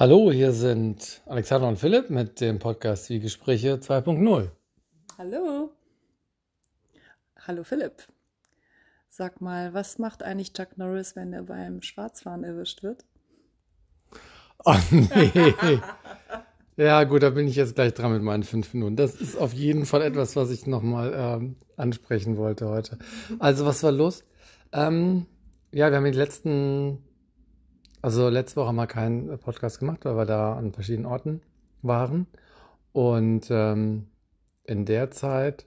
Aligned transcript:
Hallo, 0.00 0.32
hier 0.32 0.52
sind 0.52 1.20
Alexander 1.26 1.68
und 1.68 1.78
Philipp 1.78 2.10
mit 2.10 2.40
dem 2.40 2.58
Podcast 2.58 3.10
Wie 3.10 3.20
Gespräche 3.20 3.74
2.0. 3.74 4.50
Hallo. 5.18 5.72
Hallo 7.46 7.64
Philipp. 7.64 8.06
Sag 9.08 9.40
mal, 9.40 9.74
was 9.74 9.98
macht 9.98 10.22
eigentlich 10.22 10.52
Chuck 10.52 10.78
Norris, 10.78 11.16
wenn 11.16 11.32
er 11.32 11.42
beim 11.42 11.82
Schwarzfahren 11.82 12.44
erwischt 12.44 12.82
wird? 12.82 13.04
Oh 14.64 14.76
nee. 14.90 15.80
Ja, 16.76 17.04
gut, 17.04 17.22
da 17.22 17.30
bin 17.30 17.46
ich 17.46 17.56
jetzt 17.56 17.74
gleich 17.74 17.94
dran 17.94 18.12
mit 18.12 18.22
meinen 18.22 18.42
fünf 18.42 18.72
Minuten. 18.74 18.96
Das 18.96 19.14
ist 19.14 19.36
auf 19.36 19.52
jeden 19.52 19.84
Fall 19.84 20.02
etwas, 20.02 20.36
was 20.36 20.50
ich 20.50 20.66
nochmal 20.66 21.12
ähm, 21.14 21.56
ansprechen 21.76 22.36
wollte 22.36 22.68
heute. 22.68 22.98
Also, 23.38 23.66
was 23.66 23.82
war 23.82 23.92
los? 23.92 24.24
Ähm, 24.72 25.26
ja, 25.72 25.90
wir 25.90 25.96
haben 25.96 26.04
die 26.04 26.10
letzten 26.12 26.98
also 28.02 28.28
letzte 28.30 28.56
Woche 28.56 28.72
wir 28.72 28.86
keinen 28.86 29.38
Podcast 29.38 29.78
gemacht, 29.78 30.04
weil 30.04 30.16
wir 30.16 30.24
da 30.24 30.54
an 30.54 30.72
verschiedenen 30.72 31.06
Orten 31.06 31.42
waren. 31.82 32.26
Und 32.92 33.48
ähm, 33.50 34.08
in 34.64 34.86
der 34.86 35.10
Zeit 35.10 35.66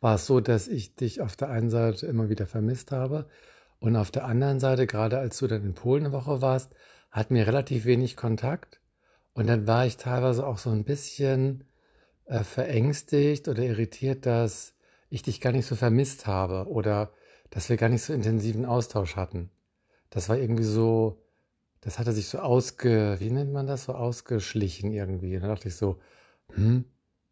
war 0.00 0.14
es 0.14 0.26
so, 0.26 0.40
dass 0.40 0.68
ich 0.68 0.94
dich 0.94 1.20
auf 1.20 1.36
der 1.36 1.50
einen 1.50 1.70
Seite 1.70 2.06
immer 2.06 2.28
wieder 2.28 2.46
vermisst 2.46 2.92
habe 2.92 3.28
und 3.80 3.96
auf 3.96 4.10
der 4.10 4.26
anderen 4.26 4.60
Seite, 4.60 4.86
gerade 4.86 5.18
als 5.18 5.38
du 5.38 5.48
dann 5.48 5.64
in 5.64 5.74
Polen 5.74 6.04
eine 6.04 6.12
Woche 6.12 6.40
warst, 6.40 6.72
hatten 7.10 7.34
wir 7.34 7.46
relativ 7.46 7.84
wenig 7.84 8.16
Kontakt. 8.16 8.80
Und 9.34 9.46
dann 9.48 9.66
war 9.66 9.86
ich 9.86 9.96
teilweise 9.96 10.46
auch 10.46 10.58
so 10.58 10.70
ein 10.70 10.84
bisschen 10.84 11.64
äh, 12.26 12.44
verängstigt 12.44 13.48
oder 13.48 13.62
irritiert, 13.62 14.26
dass 14.26 14.74
ich 15.08 15.22
dich 15.22 15.40
gar 15.40 15.52
nicht 15.52 15.66
so 15.66 15.76
vermisst 15.76 16.26
habe 16.26 16.68
oder 16.68 17.12
dass 17.50 17.68
wir 17.68 17.76
gar 17.76 17.88
nicht 17.88 18.02
so 18.02 18.12
intensiven 18.12 18.64
Austausch 18.66 19.16
hatten 19.16 19.50
das 20.12 20.28
war 20.28 20.36
irgendwie 20.36 20.62
so, 20.62 21.22
das 21.80 21.98
hatte 21.98 22.12
sich 22.12 22.28
so 22.28 22.38
ausge, 22.38 23.16
wie 23.18 23.30
nennt 23.30 23.52
man 23.52 23.66
das, 23.66 23.84
so 23.84 23.94
ausgeschlichen 23.94 24.92
irgendwie. 24.92 25.34
Und 25.36 25.42
da 25.42 25.48
dachte 25.48 25.68
ich 25.68 25.76
so, 25.76 25.98
hm, 26.54 26.84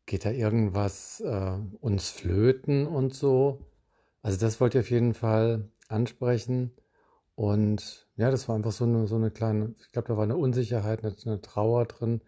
geht 0.07 0.25
da 0.25 0.31
irgendwas 0.31 1.21
äh, 1.21 1.59
uns 1.81 2.09
flöten 2.09 2.87
und 2.87 3.15
so? 3.15 3.67
Also 4.23 4.39
das 4.41 4.61
wollte 4.61 4.79
ich 4.79 4.87
auf 4.87 4.91
jeden 4.91 5.15
Fall 5.15 5.69
ansprechen. 5.89 6.73
Und 7.41 8.07
ja, 8.17 8.31
das 8.31 8.51
war 8.51 8.55
einfach 8.55 8.71
so 8.71 8.85
eine, 8.85 9.07
so 9.07 9.17
eine 9.17 9.31
kleine, 9.31 9.75
ich 9.81 9.93
glaube, 9.93 10.09
da 10.09 10.17
war 10.19 10.25
eine 10.25 10.37
Unsicherheit, 10.37 11.03
eine, 11.03 11.17
eine 11.25 11.41
Trauer 11.41 11.87
drin, 11.87 12.21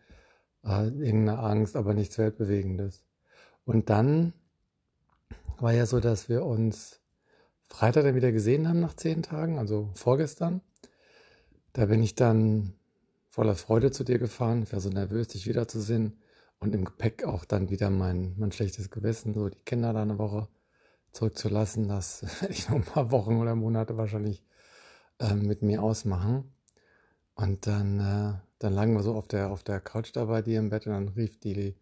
äh, 0.65 0.87
irgendeine 0.87 1.39
Angst, 1.39 1.77
aber 1.77 1.93
nichts 1.93 2.17
Weltbewegendes. 2.17 3.05
Und 3.67 3.91
dann 3.91 4.33
war 5.59 5.75
ja 5.75 5.85
so, 5.85 6.01
dass 6.01 6.31
wir 6.31 6.47
uns 6.47 7.03
Freitag 7.67 8.05
dann 8.05 8.15
wieder 8.15 8.33
gesehen 8.33 8.67
haben 8.67 8.81
nach 8.81 8.95
zehn 8.95 9.23
Tagen, 9.23 9.59
also 9.59 9.91
vorgestern. 9.93 10.63
Da 11.75 11.85
bin 11.85 12.03
ich 12.03 12.15
dann 12.15 12.73
voller 13.29 13.55
Freude 13.55 13.91
zu 13.91 14.05
dir 14.05 14.19
gefahren. 14.19 14.63
Ich 14.63 14.73
war 14.73 14.81
so 14.81 14.89
nervös, 14.89 15.29
dich 15.29 15.47
wiederzusehen. 15.47 16.23
Und 16.59 16.75
im 16.75 16.87
Gepäck 16.87 17.25
auch 17.25 17.45
dann 17.45 17.69
wieder 17.69 17.91
mein, 17.91 18.35
mein 18.39 18.51
schlechtes 18.51 18.91
Gewissen, 18.91 19.35
so 19.35 19.51
die 19.51 19.61
Kinder 19.67 19.93
da 19.93 20.01
eine 20.01 20.17
Woche 20.17 20.49
zurückzulassen. 21.13 21.87
Das 21.89 22.23
werde 22.41 22.49
ich 22.55 22.71
noch 22.71 22.77
ein 22.77 22.85
paar 22.85 23.11
Wochen 23.11 23.37
oder 23.37 23.55
Monate 23.55 23.99
wahrscheinlich 23.99 24.43
äh, 25.23 25.35
mit 25.35 25.63
mir 25.63 25.83
ausmachen. 25.83 26.53
Und 27.35 27.67
dann, 27.67 27.99
äh, 27.99 28.39
dann 28.59 28.73
lagen 28.73 28.93
wir 28.95 29.03
so 29.03 29.15
auf 29.15 29.29
der, 29.29 29.51
auf 29.51 29.63
der 29.63 29.81
Couch 29.81 30.11
da 30.15 30.27
bei 30.27 30.43
dir 30.43 30.59
im 30.59 30.69
Bett 30.69 30.87
und 30.87 30.93
dann 30.93 31.09
rief 31.09 31.39
die 31.41 31.77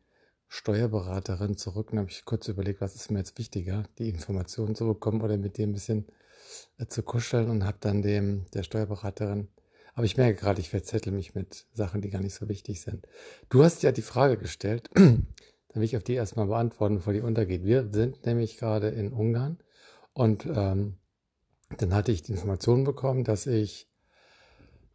Steuerberaterin 0.48 1.56
zurück 1.56 1.92
und 1.92 1.98
habe 1.98 2.10
ich 2.10 2.24
kurz 2.24 2.48
überlegt, 2.48 2.80
was 2.80 2.94
ist 2.94 3.10
mir 3.10 3.19
jetzt 3.19 3.38
wichtiger, 3.38 3.84
die 3.98 4.08
Informationen 4.08 4.74
zu 4.74 4.86
bekommen 4.86 5.22
oder 5.22 5.36
mit 5.36 5.58
dem 5.58 5.70
ein 5.70 5.72
bisschen 5.72 6.06
äh, 6.78 6.86
zu 6.86 7.02
kuscheln 7.02 7.48
und 7.50 7.64
habe 7.64 7.78
dann 7.80 8.02
dem 8.02 8.47
der 8.52 8.62
Steuerberaterin, 8.62 9.48
aber 9.94 10.04
ich 10.04 10.16
merke 10.16 10.41
gerade, 10.41 10.60
ich 10.60 10.70
verzettel 10.70 11.12
mich 11.12 11.34
mit 11.34 11.66
Sachen, 11.72 12.00
die 12.00 12.10
gar 12.10 12.22
nicht 12.22 12.34
so 12.34 12.48
wichtig 12.48 12.81
sind. 12.81 13.06
Du 13.48 13.62
hast 13.62 13.82
ja 13.82 13.93
die 13.93 14.03
Frage 14.03 14.37
gestellt, 14.37 14.88
dann 14.94 15.26
will 15.75 15.82
ich 15.84 15.97
auf 15.97 16.03
die 16.03 16.14
erstmal 16.14 16.47
beantworten, 16.47 16.97
bevor 16.97 17.12
die 17.12 17.20
untergeht. 17.20 17.64
Wir 17.64 17.88
sind 17.93 18.25
nämlich 18.26 18.56
gerade 18.56 18.88
in 18.88 19.12
Ungarn 19.12 19.59
und 20.12 20.47
ähm, 20.47 20.97
dann 21.78 21.94
hatte 21.94 22.12
ich 22.12 22.22
die 22.22 22.32
Information 22.32 22.84
bekommen, 22.84 23.25
dass 23.25 23.47
ich 23.47 23.91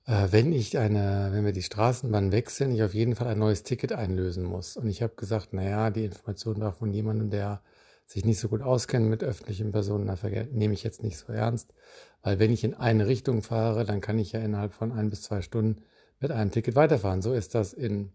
äh, 0.05 0.27
wenn 0.31 0.53
ich 0.53 0.77
eine, 0.77 1.29
wenn 1.31 1.45
wir 1.45 1.51
die 1.51 1.63
Straßenbahn 1.63 2.31
wechseln, 2.31 2.71
ich 2.71 2.83
auf 2.83 2.93
jeden 2.93 3.15
Fall 3.15 3.27
ein 3.27 3.39
neues 3.39 3.63
Ticket 3.63 3.91
einlösen 3.91 4.43
muss. 4.43 4.77
Und 4.77 4.87
ich 4.87 5.01
habe 5.01 5.15
gesagt, 5.15 5.53
naja, 5.53 5.89
die 5.89 6.05
Information 6.05 6.59
war 6.59 6.73
von 6.73 6.91
jemandem, 6.93 7.29
der 7.29 7.61
sich 8.05 8.23
nicht 8.23 8.39
so 8.39 8.49
gut 8.49 8.61
auskennt 8.61 9.09
mit 9.09 9.23
öffentlichen 9.23 9.71
Personennahverkehr, 9.71 10.45
nehme 10.51 10.75
ich 10.75 10.83
jetzt 10.83 11.01
nicht 11.01 11.17
so 11.17 11.33
ernst. 11.33 11.73
Weil 12.21 12.37
wenn 12.37 12.51
ich 12.51 12.63
in 12.63 12.75
eine 12.75 13.07
Richtung 13.07 13.41
fahre, 13.41 13.83
dann 13.83 13.99
kann 13.99 14.19
ich 14.19 14.31
ja 14.31 14.39
innerhalb 14.41 14.73
von 14.73 14.91
ein 14.91 15.09
bis 15.09 15.23
zwei 15.23 15.41
Stunden 15.41 15.81
mit 16.19 16.31
einem 16.31 16.51
Ticket 16.51 16.75
weiterfahren. 16.75 17.23
So 17.23 17.33
ist 17.33 17.55
das 17.55 17.73
in 17.73 18.11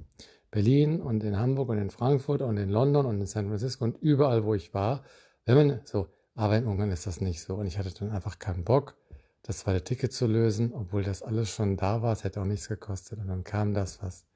Berlin 0.53 1.01
und 1.01 1.25
in 1.25 1.39
Hamburg 1.39 1.71
und 1.71 1.79
in 1.79 1.91
Frankfurt 1.91 2.43
und 2.43 2.57
in 2.57 2.71
London 2.71 3.07
und 3.07 3.21
in 3.21 3.27
San 3.27 3.49
Francisco 3.49 3.85
und 3.85 3.99
überall, 4.01 4.45
wo 4.45 4.55
ich 4.55 4.75
war. 4.75 5.03
Wenn 5.45 5.57
man 5.57 5.81
so, 5.85 6.07
aber 6.35 6.57
in 6.57 6.67
Ungarn 6.67 6.91
ist 6.91 7.07
das 7.07 7.21
nicht 7.21 7.43
so. 7.43 7.57
Und 7.57 7.67
ich 7.67 7.79
hatte 7.79 7.93
dann 7.93 8.11
einfach 8.11 8.39
keinen 8.39 8.65
Bock 8.65 8.97
das 9.43 9.59
zweite 9.59 9.83
Ticket 9.83 10.13
zu 10.13 10.27
lösen, 10.27 10.73
obwohl 10.73 11.03
das 11.03 11.23
alles 11.23 11.51
schon 11.51 11.77
da 11.77 12.03
war. 12.03 12.13
Es 12.13 12.25
hätte 12.25 12.41
auch 12.41 12.47
nichts 12.47 12.69
gekostet. 12.69 13.19
Und 13.19 13.29
dann 13.29 13.45
kam 13.45 13.75
das, 13.75 14.03
was 14.03 14.27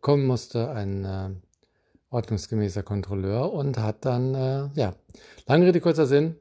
kommen 0.00 0.26
musste, 0.26 0.70
ein 0.70 1.04
äh, 1.04 1.30
ordnungsgemäßer 2.10 2.82
Kontrolleur 2.82 3.52
und 3.52 3.78
hat 3.78 4.04
dann, 4.04 4.34
äh, 4.34 4.68
ja, 4.74 4.94
lange 5.46 5.66
Rede, 5.66 5.80
kurzer 5.80 6.06
Sinn, 6.06 6.36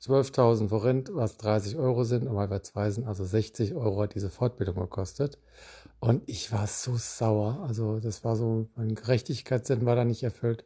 12.000 0.00 0.68
Forint, 0.68 1.10
was 1.14 1.38
30 1.38 1.76
Euro 1.76 2.04
sind, 2.04 2.32
weil 2.32 2.50
wir 2.50 2.62
zwei 2.62 2.90
sind, 2.90 3.06
also 3.06 3.24
60 3.24 3.74
Euro 3.74 4.02
hat 4.02 4.14
diese 4.14 4.28
Fortbildung 4.28 4.76
gekostet. 4.76 5.38
Und 5.98 6.22
ich 6.26 6.52
war 6.52 6.66
so 6.66 6.96
sauer. 6.96 7.64
Also 7.66 7.98
das 8.00 8.22
war 8.24 8.36
so, 8.36 8.68
mein 8.76 8.94
Gerechtigkeitssinn 8.94 9.86
war 9.86 9.96
da 9.96 10.04
nicht 10.04 10.22
erfüllt. 10.22 10.64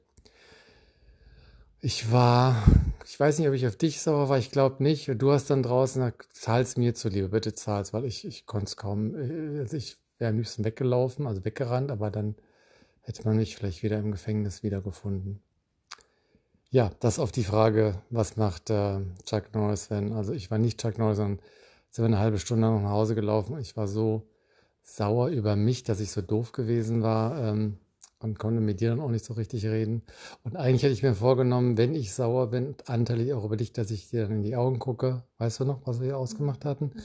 Ich 1.80 2.10
war, 2.10 2.56
ich 3.08 3.18
weiß 3.18 3.38
nicht, 3.38 3.48
ob 3.48 3.54
ich 3.54 3.66
auf 3.66 3.76
dich 3.76 4.02
sauer 4.02 4.28
war, 4.28 4.36
ich 4.36 4.50
glaube 4.50 4.82
nicht. 4.82 5.10
Du 5.16 5.32
hast 5.32 5.48
dann 5.48 5.62
draußen 5.62 6.02
gesagt, 6.02 6.28
zahl's 6.36 6.76
mir 6.76 6.94
zuliebe, 6.94 7.30
bitte 7.30 7.54
zahl's, 7.54 7.94
weil 7.94 8.04
ich, 8.04 8.26
ich 8.26 8.44
konnte 8.44 8.66
es 8.66 8.76
kaum, 8.76 9.14
äh, 9.14 9.60
also 9.60 9.78
ich 9.78 9.96
wäre 10.18 10.30
am 10.30 10.36
liebsten 10.36 10.62
weggelaufen, 10.62 11.26
also 11.26 11.42
weggerannt, 11.42 11.90
aber 11.90 12.10
dann 12.10 12.34
hätte 13.00 13.24
man 13.24 13.38
mich 13.38 13.56
vielleicht 13.56 13.82
wieder 13.82 13.98
im 13.98 14.12
Gefängnis 14.12 14.62
wiedergefunden. 14.62 15.40
Ja, 16.68 16.90
das 17.00 17.18
auf 17.18 17.32
die 17.32 17.44
Frage, 17.44 18.02
was 18.10 18.36
macht 18.36 18.68
äh, 18.68 19.00
Chuck 19.24 19.54
Norris, 19.54 19.88
wenn, 19.88 20.12
also 20.12 20.34
ich 20.34 20.50
war 20.50 20.58
nicht 20.58 20.78
Chuck 20.78 20.98
Norris, 20.98 21.16
sondern 21.16 21.40
sind 21.88 22.02
wir 22.02 22.08
eine 22.08 22.18
halbe 22.18 22.38
Stunde 22.38 22.68
nach 22.68 22.90
Hause 22.90 23.14
gelaufen. 23.14 23.58
Ich 23.58 23.74
war 23.74 23.88
so 23.88 24.28
sauer 24.82 25.28
über 25.28 25.56
mich, 25.56 25.82
dass 25.82 26.00
ich 26.00 26.10
so 26.10 26.20
doof 26.20 26.52
gewesen 26.52 27.02
war. 27.02 27.42
Ähm, 27.42 27.78
und 28.20 28.38
konnte 28.38 28.60
mit 28.60 28.80
dir 28.80 28.90
dann 28.90 29.00
auch 29.00 29.10
nicht 29.10 29.24
so 29.24 29.34
richtig 29.34 29.66
reden. 29.66 30.02
Und 30.42 30.56
eigentlich 30.56 30.82
hätte 30.82 30.92
ich 30.92 31.02
mir 31.02 31.14
vorgenommen, 31.14 31.76
wenn 31.78 31.94
ich 31.94 32.12
sauer 32.12 32.50
bin, 32.50 32.74
anteilig 32.86 33.32
auch 33.32 33.44
über 33.44 33.56
dich, 33.56 33.72
dass 33.72 33.90
ich 33.90 34.08
dir 34.10 34.22
dann 34.22 34.38
in 34.38 34.42
die 34.42 34.56
Augen 34.56 34.78
gucke. 34.78 35.22
Weißt 35.38 35.60
du 35.60 35.64
noch, 35.64 35.86
was 35.86 36.00
wir 36.00 36.06
hier 36.06 36.18
ausgemacht 36.18 36.64
hatten? 36.64 36.86
Mhm. 36.86 37.02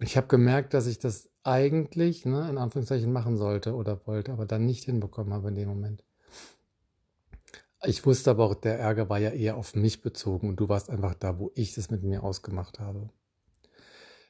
Und 0.00 0.06
ich 0.06 0.16
habe 0.16 0.26
gemerkt, 0.26 0.74
dass 0.74 0.86
ich 0.86 0.98
das 0.98 1.30
eigentlich, 1.44 2.24
ne, 2.24 2.48
in 2.48 2.58
Anführungszeichen, 2.58 3.12
machen 3.12 3.36
sollte 3.36 3.74
oder 3.74 4.06
wollte, 4.06 4.32
aber 4.32 4.46
dann 4.46 4.66
nicht 4.66 4.84
hinbekommen 4.84 5.32
habe 5.32 5.48
in 5.48 5.54
dem 5.54 5.68
Moment. 5.68 6.02
Ich 7.86 8.06
wusste 8.06 8.30
aber 8.30 8.46
auch, 8.46 8.54
der 8.54 8.78
Ärger 8.78 9.10
war 9.10 9.18
ja 9.18 9.30
eher 9.30 9.56
auf 9.56 9.74
mich 9.74 10.00
bezogen 10.00 10.48
und 10.48 10.56
du 10.56 10.68
warst 10.68 10.88
einfach 10.88 11.14
da, 11.14 11.38
wo 11.38 11.52
ich 11.54 11.74
das 11.74 11.90
mit 11.90 12.02
mir 12.02 12.22
ausgemacht 12.22 12.80
habe. 12.80 13.10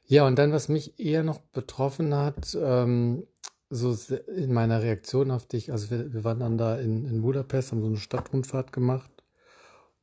Ja, 0.07 0.27
und 0.27 0.37
dann, 0.37 0.53
was 0.53 0.69
mich 0.69 0.99
eher 0.99 1.23
noch 1.23 1.39
betroffen 1.39 2.15
hat, 2.15 2.57
ähm, 2.61 3.27
so 3.75 3.97
in 4.37 4.53
meiner 4.53 4.83
Reaktion 4.83 5.31
auf 5.31 5.47
dich, 5.47 5.73
also 5.73 5.91
wir, 5.91 6.13
wir 6.13 6.25
waren 6.25 6.41
dann 6.41 6.59
da 6.59 6.77
in, 6.79 7.07
in 7.07 7.23
Budapest, 7.23 7.73
haben 7.73 7.81
so 7.81 7.89
eine 7.89 7.97
Stadtrundfahrt 7.97 8.73
gemacht 8.73 9.11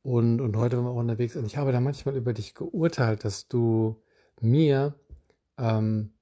und, 0.02 0.40
und 0.40 0.56
heute 0.56 0.76
waren 0.76 0.84
wir 0.84 0.90
auch 0.90 0.96
unterwegs 0.96 1.36
und 1.36 1.46
ich 1.46 1.56
habe 1.56 1.72
da 1.72 1.80
manchmal 1.80 2.16
über 2.16 2.32
dich 2.32 2.54
geurteilt, 2.54 3.24
dass 3.24 3.48
du 3.48 4.02
mir 4.40 4.94
ähm, 5.58 6.12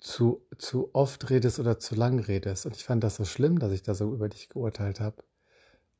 zu, 0.00 0.46
zu 0.58 0.90
oft 0.94 1.30
redest 1.30 1.58
oder 1.58 1.78
zu 1.78 1.94
lang 1.94 2.18
redest. 2.18 2.66
Und 2.66 2.76
ich 2.76 2.84
fand 2.84 3.02
das 3.02 3.16
so 3.16 3.24
schlimm, 3.24 3.58
dass 3.58 3.72
ich 3.72 3.82
da 3.82 3.94
so 3.94 4.12
über 4.12 4.28
dich 4.28 4.48
geurteilt 4.48 5.00
habe. 5.00 5.24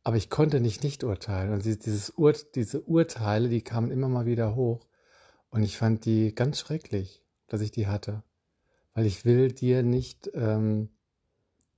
Aber 0.02 0.16
ich 0.16 0.30
konnte 0.30 0.60
nicht 0.60 0.84
nicht 0.84 1.02
urteilen. 1.04 1.52
Und 1.52 1.64
dieses 1.64 2.12
Ur, 2.16 2.32
diese 2.54 2.82
Urteile, 2.82 3.48
die 3.48 3.62
kamen 3.62 3.90
immer 3.90 4.08
mal 4.08 4.26
wieder 4.26 4.54
hoch. 4.54 4.86
Und 5.50 5.62
ich 5.62 5.76
fand 5.76 6.04
die 6.04 6.34
ganz 6.34 6.60
schrecklich, 6.60 7.22
dass 7.48 7.60
ich 7.60 7.70
die 7.70 7.86
hatte 7.86 8.22
weil 8.96 9.04
ich 9.04 9.26
will 9.26 9.52
dir 9.52 9.82
nicht, 9.82 10.30
ähm, 10.32 10.88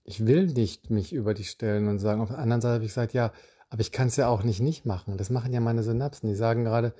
ich 0.04 0.24
will 0.24 0.46
nicht 0.46 0.88
mich 0.88 1.12
über 1.12 1.34
dich 1.34 1.50
stellen 1.50 1.88
und 1.88 1.98
sagen. 1.98 2.20
Auf 2.20 2.28
der 2.28 2.38
anderen 2.38 2.60
Seite 2.60 2.74
habe 2.74 2.84
ich 2.84 2.90
gesagt, 2.90 3.12
ja, 3.12 3.32
aber 3.70 3.80
ich 3.80 3.90
kann 3.90 4.06
es 4.06 4.14
ja 4.14 4.28
auch 4.28 4.44
nicht 4.44 4.60
nicht 4.60 4.86
machen. 4.86 5.18
Das 5.18 5.28
machen 5.28 5.52
ja 5.52 5.58
meine 5.58 5.82
Synapsen. 5.82 6.28
Die 6.28 6.36
sagen 6.36 6.62
gerade, 6.62 6.94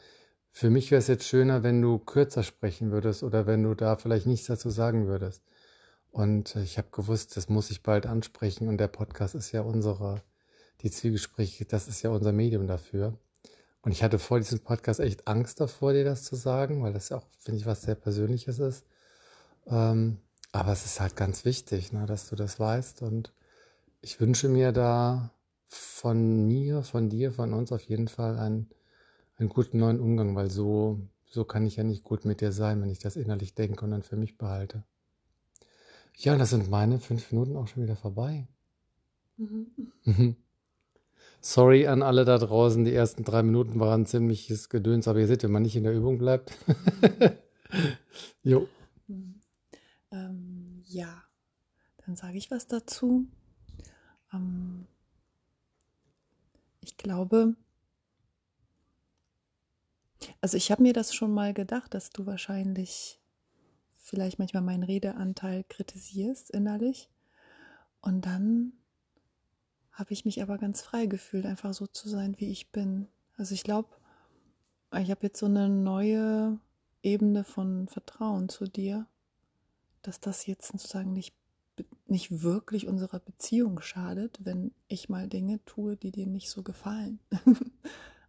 für 0.50 0.70
mich 0.70 0.90
wäre 0.90 0.98
es 0.98 1.06
jetzt 1.06 1.24
schöner, 1.24 1.62
wenn 1.62 1.80
du 1.80 2.00
kürzer 2.00 2.42
sprechen 2.42 2.90
würdest 2.90 3.22
oder 3.22 3.46
wenn 3.46 3.62
du 3.62 3.74
da 3.74 3.94
vielleicht 3.94 4.26
nichts 4.26 4.48
dazu 4.48 4.70
sagen 4.70 5.06
würdest. 5.06 5.44
Und 6.10 6.56
ich 6.56 6.78
habe 6.78 6.88
gewusst, 6.90 7.36
das 7.36 7.48
muss 7.48 7.70
ich 7.70 7.84
bald 7.84 8.04
ansprechen 8.04 8.66
und 8.66 8.78
der 8.78 8.88
Podcast 8.88 9.36
ist 9.36 9.52
ja 9.52 9.60
unsere, 9.60 10.22
die 10.80 10.90
Zwiegespräche, 10.90 11.64
das 11.64 11.86
ist 11.86 12.02
ja 12.02 12.10
unser 12.10 12.32
Medium 12.32 12.66
dafür. 12.66 13.16
Und 13.82 13.92
ich 13.92 14.02
hatte 14.02 14.18
vor 14.18 14.40
diesem 14.40 14.58
Podcast 14.58 14.98
echt 14.98 15.28
Angst 15.28 15.60
davor, 15.60 15.92
dir 15.92 16.04
das 16.04 16.24
zu 16.24 16.34
sagen, 16.34 16.82
weil 16.82 16.92
das 16.92 17.10
ja 17.10 17.18
auch, 17.18 17.26
finde 17.38 17.60
ich, 17.60 17.66
was 17.66 17.82
sehr 17.82 17.94
Persönliches 17.94 18.58
ist. 18.58 18.84
Ähm, 19.70 20.18
aber 20.52 20.72
es 20.72 20.84
ist 20.84 21.00
halt 21.00 21.16
ganz 21.16 21.44
wichtig, 21.44 21.92
ne, 21.92 22.06
dass 22.06 22.28
du 22.28 22.36
das 22.36 22.58
weißt. 22.58 23.02
Und 23.02 23.32
ich 24.00 24.20
wünsche 24.20 24.48
mir 24.48 24.72
da 24.72 25.30
von 25.68 26.46
mir, 26.46 26.82
von 26.82 27.08
dir, 27.08 27.32
von 27.32 27.52
uns 27.52 27.72
auf 27.72 27.82
jeden 27.82 28.08
Fall 28.08 28.38
einen, 28.38 28.70
einen 29.36 29.48
guten 29.48 29.78
neuen 29.78 30.00
Umgang, 30.00 30.34
weil 30.34 30.50
so, 30.50 31.00
so 31.26 31.44
kann 31.44 31.66
ich 31.66 31.76
ja 31.76 31.84
nicht 31.84 32.04
gut 32.04 32.24
mit 32.24 32.40
dir 32.40 32.52
sein, 32.52 32.80
wenn 32.80 32.90
ich 32.90 32.98
das 32.98 33.16
innerlich 33.16 33.54
denke 33.54 33.84
und 33.84 33.90
dann 33.90 34.02
für 34.02 34.16
mich 34.16 34.38
behalte. 34.38 34.84
Ja, 36.16 36.36
das 36.36 36.50
sind 36.50 36.70
meine 36.70 36.98
fünf 36.98 37.30
Minuten 37.30 37.56
auch 37.56 37.68
schon 37.68 37.84
wieder 37.84 37.96
vorbei. 37.96 38.48
Mhm. 39.36 39.66
Sorry 41.40 41.86
an 41.86 42.02
alle 42.02 42.24
da 42.24 42.38
draußen, 42.38 42.84
die 42.84 42.92
ersten 42.92 43.22
drei 43.22 43.44
Minuten 43.44 43.78
waren 43.78 44.06
ziemliches 44.06 44.68
Gedöns, 44.68 45.06
aber 45.06 45.20
ihr 45.20 45.28
seht, 45.28 45.44
wenn 45.44 45.52
man 45.52 45.62
nicht 45.62 45.76
in 45.76 45.84
der 45.84 45.94
Übung 45.94 46.18
bleibt. 46.18 46.52
jo. 48.42 48.66
Ja, 50.88 51.23
dann 51.99 52.17
sage 52.17 52.38
ich 52.38 52.50
was 52.50 52.67
dazu. 52.67 53.26
Ähm, 54.32 54.87
ich 56.81 56.96
glaube, 56.96 57.55
also 60.40 60.56
ich 60.56 60.70
habe 60.70 60.82
mir 60.82 60.94
das 60.94 61.14
schon 61.14 61.31
mal 61.32 61.52
gedacht, 61.52 61.93
dass 61.93 62.08
du 62.08 62.25
wahrscheinlich 62.25 63.20
vielleicht 63.96 64.38
manchmal 64.38 64.62
meinen 64.62 64.82
Redeanteil 64.82 65.62
kritisierst 65.69 66.50
innerlich. 66.50 67.11
Und 68.00 68.25
dann 68.25 68.73
habe 69.93 70.14
ich 70.14 70.25
mich 70.25 70.40
aber 70.43 70.56
ganz 70.56 70.81
frei 70.81 71.05
gefühlt, 71.05 71.44
einfach 71.44 71.75
so 71.75 71.87
zu 71.87 72.08
sein, 72.08 72.35
wie 72.38 72.50
ich 72.50 72.73
bin. 72.73 73.08
Also 73.37 73.52
ich 73.52 73.62
glaube, 73.62 73.90
ich 74.99 75.11
habe 75.11 75.26
jetzt 75.26 75.38
so 75.38 75.46
eine 75.46 75.69
neue 75.69 76.58
Ebene 77.02 77.44
von 77.44 77.88
Vertrauen 77.88 78.49
zu 78.49 78.64
dir, 78.64 79.06
dass 80.02 80.20
das 80.20 80.46
jetzt 80.46 80.72
sozusagen 80.72 81.12
nicht, 81.12 81.34
nicht 82.06 82.42
wirklich 82.42 82.86
unserer 82.86 83.20
Beziehung 83.20 83.80
schadet, 83.80 84.38
wenn 84.42 84.72
ich 84.88 85.08
mal 85.08 85.28
Dinge 85.28 85.64
tue, 85.64 85.96
die 85.96 86.10
dir 86.10 86.26
nicht 86.26 86.50
so 86.50 86.62
gefallen. 86.62 87.20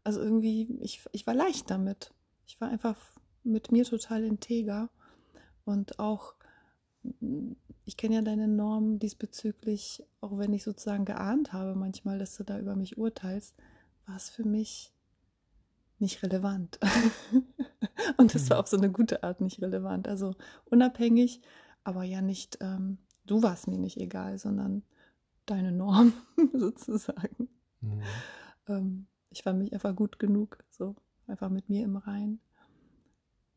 also 0.04 0.22
irgendwie, 0.22 0.78
ich, 0.82 1.02
ich 1.12 1.26
war 1.28 1.34
leicht 1.34 1.70
damit. 1.70 2.14
Ich 2.46 2.60
war 2.60 2.70
einfach 2.70 2.98
mit 3.44 3.72
mir 3.72 3.86
total 3.86 4.24
integer 4.24 4.90
und 5.66 6.00
auch 6.00 6.36
ich 7.86 7.98
kenne 7.98 8.16
ja 8.16 8.22
deine 8.22 8.48
Normen 8.48 9.00
diesbezüglich, 9.00 10.04
auch 10.22 10.38
wenn 10.38 10.54
ich 10.54 10.64
sozusagen 10.64 11.06
geahnt 11.06 11.54
habe 11.54 11.76
manchmal, 11.76 12.20
dass 12.20 12.36
du 12.36 12.44
da 12.44 12.60
über 12.60 12.76
mich 12.76 12.98
urteilst, 12.98 13.56
war 14.06 14.16
es 14.16 14.30
für 14.30 14.44
mich 14.44 14.94
nicht 16.02 16.24
relevant. 16.24 16.80
und 18.18 18.34
das 18.34 18.50
war 18.50 18.58
mhm. 18.58 18.62
auf 18.62 18.68
so 18.68 18.78
eine 18.78 18.92
gute 18.92 19.24
Art 19.24 19.42
nicht 19.42 19.62
relevant. 19.62 20.08
Also 20.08 20.36
unabhängig, 20.66 21.42
aber 21.84 22.04
ja 22.04 22.22
nicht, 22.22 22.58
ähm, 22.62 22.98
du 23.26 23.44
warst 23.44 23.68
mir 23.68 23.78
nicht 23.78 23.98
egal, 23.98 24.38
sondern 24.38 24.84
deine 25.46 25.72
Norm 25.72 26.14
sozusagen. 26.54 27.50
Mhm. 27.82 28.02
Ähm, 28.68 29.08
ich 29.30 29.44
fand 29.44 29.60
mich 29.60 29.74
einfach 29.74 29.96
gut 29.96 30.20
genug, 30.20 30.64
so 30.70 30.96
einfach 31.28 31.50
mit 31.50 31.70
mir 31.70 31.84
im 31.84 31.98
Rein. 31.98 32.40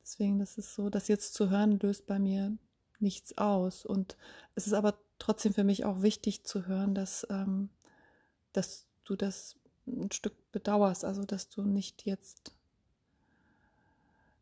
Deswegen, 0.02 0.38
das 0.38 0.58
ist 0.58 0.74
so, 0.74 0.90
das 0.90 1.08
jetzt 1.08 1.34
zu 1.34 1.48
hören, 1.50 1.78
löst 1.78 2.06
bei 2.06 2.18
mir 2.18 2.56
nichts 2.98 3.38
aus. 3.38 3.86
Und 3.86 4.16
es 4.54 4.66
ist 4.66 4.72
aber 4.72 4.98
trotzdem 5.18 5.54
für 5.54 5.64
mich 5.64 5.84
auch 5.84 6.02
wichtig 6.02 6.44
zu 6.44 6.66
hören, 6.66 6.94
dass, 6.94 7.26
ähm, 7.30 7.70
dass 8.52 8.86
du 9.04 9.16
das 9.16 9.56
ein 9.86 10.10
Stück 10.12 10.34
bedauerst, 10.52 11.04
also 11.04 11.24
dass 11.24 11.48
du 11.48 11.62
nicht 11.62 12.04
jetzt 12.06 12.52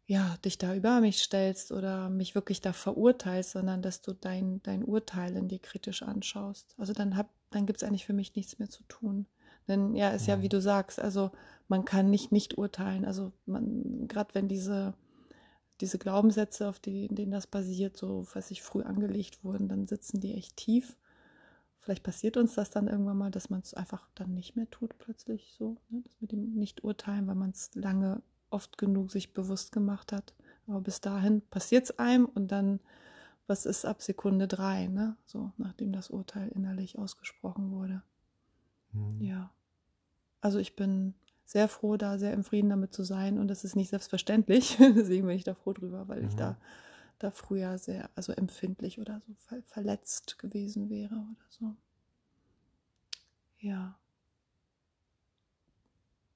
ja, 0.06 0.36
dich 0.44 0.58
da 0.58 0.74
über 0.74 1.00
mich 1.00 1.22
stellst 1.22 1.70
oder 1.70 2.10
mich 2.10 2.34
wirklich 2.34 2.60
da 2.60 2.72
verurteilst, 2.72 3.52
sondern 3.52 3.80
dass 3.80 4.02
du 4.02 4.12
dein, 4.12 4.60
dein 4.64 4.82
Urteil 4.82 5.36
in 5.36 5.46
dir 5.46 5.60
kritisch 5.60 6.02
anschaust. 6.02 6.74
Also 6.78 6.92
dann, 6.92 7.16
hab, 7.16 7.28
dann 7.50 7.64
gibt 7.64 7.80
es 7.80 7.86
eigentlich 7.86 8.06
für 8.06 8.12
mich 8.12 8.34
nichts 8.34 8.58
mehr 8.58 8.68
zu 8.68 8.82
tun. 8.88 9.26
Denn 9.68 9.94
ja, 9.94 10.08
ist 10.08 10.26
ja, 10.26 10.34
ja 10.34 10.42
wie 10.42 10.48
du 10.48 10.60
sagst, 10.60 10.98
also 10.98 11.30
man 11.68 11.84
kann 11.84 12.10
nicht 12.10 12.32
nicht 12.32 12.58
urteilen. 12.58 13.04
Also 13.04 13.30
man, 13.46 14.08
gerade 14.08 14.34
wenn 14.34 14.48
diese 14.48 14.94
diese 15.80 15.98
Glaubenssätze, 15.98 16.68
auf 16.68 16.78
die, 16.78 17.08
denen 17.08 17.30
das 17.30 17.46
basiert, 17.46 17.96
so 17.96 18.26
was 18.34 18.50
ich 18.50 18.62
früh 18.62 18.82
angelegt 18.82 19.44
wurden, 19.44 19.68
dann 19.68 19.86
sitzen 19.86 20.20
die 20.20 20.34
echt 20.34 20.56
tief. 20.56 20.96
Vielleicht 21.90 22.04
passiert 22.04 22.36
uns 22.36 22.54
das 22.54 22.70
dann 22.70 22.86
irgendwann 22.86 23.18
mal, 23.18 23.32
dass 23.32 23.50
man 23.50 23.62
es 23.62 23.74
einfach 23.74 24.06
dann 24.14 24.32
nicht 24.32 24.54
mehr 24.54 24.70
tut, 24.70 24.96
plötzlich 25.00 25.52
so, 25.58 25.76
ne? 25.88 26.00
dass 26.02 26.20
mit 26.20 26.30
dem 26.30 26.54
nicht 26.54 26.84
urteilen, 26.84 27.26
weil 27.26 27.34
man 27.34 27.50
es 27.50 27.74
lange 27.74 28.22
oft 28.48 28.78
genug 28.78 29.10
sich 29.10 29.34
bewusst 29.34 29.72
gemacht 29.72 30.12
hat. 30.12 30.32
Aber 30.68 30.80
bis 30.82 31.00
dahin 31.00 31.40
passiert 31.40 31.86
es 31.86 31.98
einem 31.98 32.26
und 32.26 32.52
dann, 32.52 32.78
was 33.48 33.66
ist 33.66 33.84
ab 33.84 34.02
Sekunde 34.02 34.46
drei, 34.46 34.86
ne? 34.86 35.16
So, 35.26 35.50
nachdem 35.56 35.90
das 35.90 36.10
Urteil 36.10 36.50
innerlich 36.50 36.96
ausgesprochen 36.96 37.72
wurde. 37.72 38.04
Mhm. 38.92 39.20
Ja. 39.20 39.50
Also 40.40 40.60
ich 40.60 40.76
bin 40.76 41.14
sehr 41.44 41.66
froh, 41.66 41.96
da 41.96 42.18
sehr 42.18 42.34
im 42.34 42.44
Frieden 42.44 42.70
damit 42.70 42.94
zu 42.94 43.02
sein. 43.02 43.36
Und 43.36 43.48
das 43.48 43.64
ist 43.64 43.74
nicht 43.74 43.90
selbstverständlich. 43.90 44.76
Deswegen 44.78 45.26
bin 45.26 45.34
ich 45.34 45.42
da 45.42 45.54
froh 45.56 45.72
drüber, 45.72 46.06
weil 46.06 46.22
mhm. 46.22 46.28
ich 46.28 46.36
da, 46.36 46.56
da 47.20 47.30
früher 47.30 47.78
sehr, 47.78 48.10
also 48.14 48.32
empfindlich 48.32 48.98
oder 48.98 49.20
so 49.26 49.34
ver 49.34 49.62
verletzt 49.62 50.38
gewesen 50.38 50.90
wäre 50.90 51.14
oder 51.14 51.46
so. 51.48 51.76
Ja. 53.58 53.98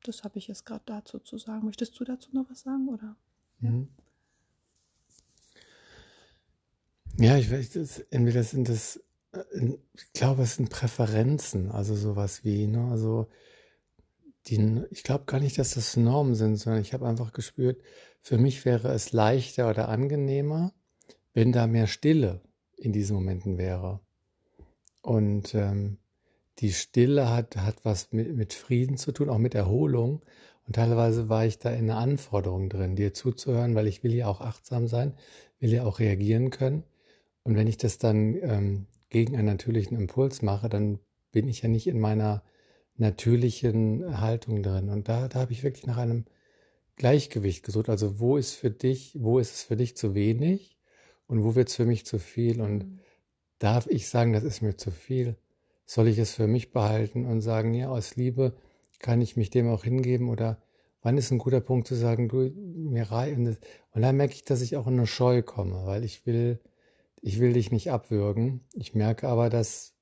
Das 0.02 0.22
habe 0.22 0.38
ich 0.38 0.46
jetzt 0.48 0.66
gerade 0.66 0.84
dazu 0.84 1.18
zu 1.18 1.38
sagen. 1.38 1.64
Möchtest 1.64 1.98
du 1.98 2.04
dazu 2.04 2.30
noch 2.32 2.48
was 2.50 2.60
sagen, 2.60 2.88
oder? 2.88 3.16
Mhm. 3.60 3.88
Ja, 7.18 7.38
ich 7.38 7.50
weiß, 7.50 7.70
das, 7.70 8.00
entweder 8.10 8.42
sind 8.42 8.68
das, 8.68 9.02
äh, 9.32 9.78
ich 9.94 10.12
glaube, 10.12 10.42
es 10.42 10.56
sind 10.56 10.68
Präferenzen, 10.68 11.70
also 11.70 11.94
sowas 11.94 12.44
wie, 12.44 12.66
ne, 12.66 12.90
also 12.90 13.28
die, 14.46 14.82
ich 14.90 15.02
glaube 15.02 15.24
gar 15.24 15.40
nicht, 15.40 15.58
dass 15.58 15.74
das 15.74 15.96
Normen 15.96 16.34
sind, 16.34 16.56
sondern 16.56 16.82
ich 16.82 16.92
habe 16.92 17.06
einfach 17.06 17.32
gespürt, 17.32 17.80
für 18.20 18.38
mich 18.38 18.64
wäre 18.64 18.92
es 18.92 19.12
leichter 19.12 19.68
oder 19.68 19.88
angenehmer, 19.88 20.72
wenn 21.32 21.52
da 21.52 21.66
mehr 21.66 21.86
Stille 21.86 22.40
in 22.76 22.92
diesen 22.92 23.16
Momenten 23.16 23.58
wäre. 23.58 24.00
Und 25.02 25.54
ähm, 25.54 25.98
die 26.58 26.72
Stille 26.72 27.30
hat, 27.30 27.56
hat 27.56 27.84
was 27.84 28.12
mit, 28.12 28.34
mit 28.34 28.52
Frieden 28.54 28.96
zu 28.96 29.12
tun, 29.12 29.28
auch 29.28 29.38
mit 29.38 29.54
Erholung. 29.54 30.24
Und 30.66 30.76
teilweise 30.76 31.28
war 31.28 31.44
ich 31.44 31.58
da 31.58 31.70
in 31.70 31.90
einer 31.90 31.98
Anforderung 31.98 32.70
drin, 32.70 32.96
dir 32.96 33.12
zuzuhören, 33.12 33.74
weil 33.74 33.86
ich 33.86 34.02
will 34.02 34.14
ja 34.14 34.28
auch 34.28 34.40
achtsam 34.40 34.86
sein, 34.86 35.14
will 35.58 35.72
ja 35.72 35.84
auch 35.84 35.98
reagieren 35.98 36.50
können. 36.50 36.84
Und 37.42 37.56
wenn 37.56 37.66
ich 37.66 37.76
das 37.76 37.98
dann 37.98 38.34
ähm, 38.40 38.86
gegen 39.10 39.36
einen 39.36 39.46
natürlichen 39.46 39.98
Impuls 39.98 40.40
mache, 40.40 40.68
dann 40.68 40.98
bin 41.32 41.48
ich 41.48 41.62
ja 41.62 41.68
nicht 41.68 41.86
in 41.86 42.00
meiner 42.00 42.42
natürlichen 42.96 44.20
Haltung 44.20 44.62
drin. 44.62 44.88
Und 44.88 45.08
da, 45.08 45.28
da 45.28 45.40
habe 45.40 45.52
ich 45.52 45.62
wirklich 45.62 45.86
nach 45.86 45.96
einem 45.96 46.24
Gleichgewicht 46.96 47.64
gesucht. 47.64 47.88
Also 47.88 48.20
wo 48.20 48.36
ist 48.36 48.54
für 48.54 48.70
dich, 48.70 49.16
wo 49.18 49.38
ist 49.38 49.54
es 49.54 49.62
für 49.62 49.76
dich 49.76 49.96
zu 49.96 50.14
wenig 50.14 50.78
und 51.26 51.42
wo 51.42 51.54
wird 51.54 51.68
es 51.68 51.76
für 51.76 51.86
mich 51.86 52.06
zu 52.06 52.18
viel? 52.18 52.60
Und 52.60 52.84
mhm. 52.84 52.98
darf 53.58 53.86
ich 53.88 54.08
sagen, 54.08 54.32
das 54.32 54.44
ist 54.44 54.62
mir 54.62 54.76
zu 54.76 54.90
viel? 54.90 55.36
Soll 55.86 56.08
ich 56.08 56.18
es 56.18 56.34
für 56.34 56.46
mich 56.46 56.72
behalten 56.72 57.26
und 57.26 57.40
sagen, 57.40 57.74
ja, 57.74 57.90
aus 57.90 58.16
Liebe 58.16 58.54
kann 59.00 59.20
ich 59.20 59.36
mich 59.36 59.50
dem 59.50 59.68
auch 59.68 59.84
hingeben? 59.84 60.28
Oder 60.28 60.62
wann 61.02 61.18
ist 61.18 61.30
ein 61.30 61.38
guter 61.38 61.60
Punkt 61.60 61.86
zu 61.88 61.94
sagen, 61.94 62.28
du, 62.28 62.50
mir 62.54 63.10
rein. 63.10 63.58
Und 63.92 64.02
dann 64.02 64.16
merke 64.16 64.34
ich, 64.34 64.44
dass 64.44 64.62
ich 64.62 64.76
auch 64.76 64.86
in 64.86 64.94
eine 64.94 65.06
Scheu 65.06 65.42
komme, 65.42 65.84
weil 65.84 66.04
ich 66.04 66.26
will, 66.26 66.60
ich 67.20 67.40
will 67.40 67.52
dich 67.52 67.70
nicht 67.70 67.90
abwürgen. 67.90 68.60
Ich 68.72 68.94
merke 68.94 69.28
aber, 69.28 69.50
dass 69.50 69.93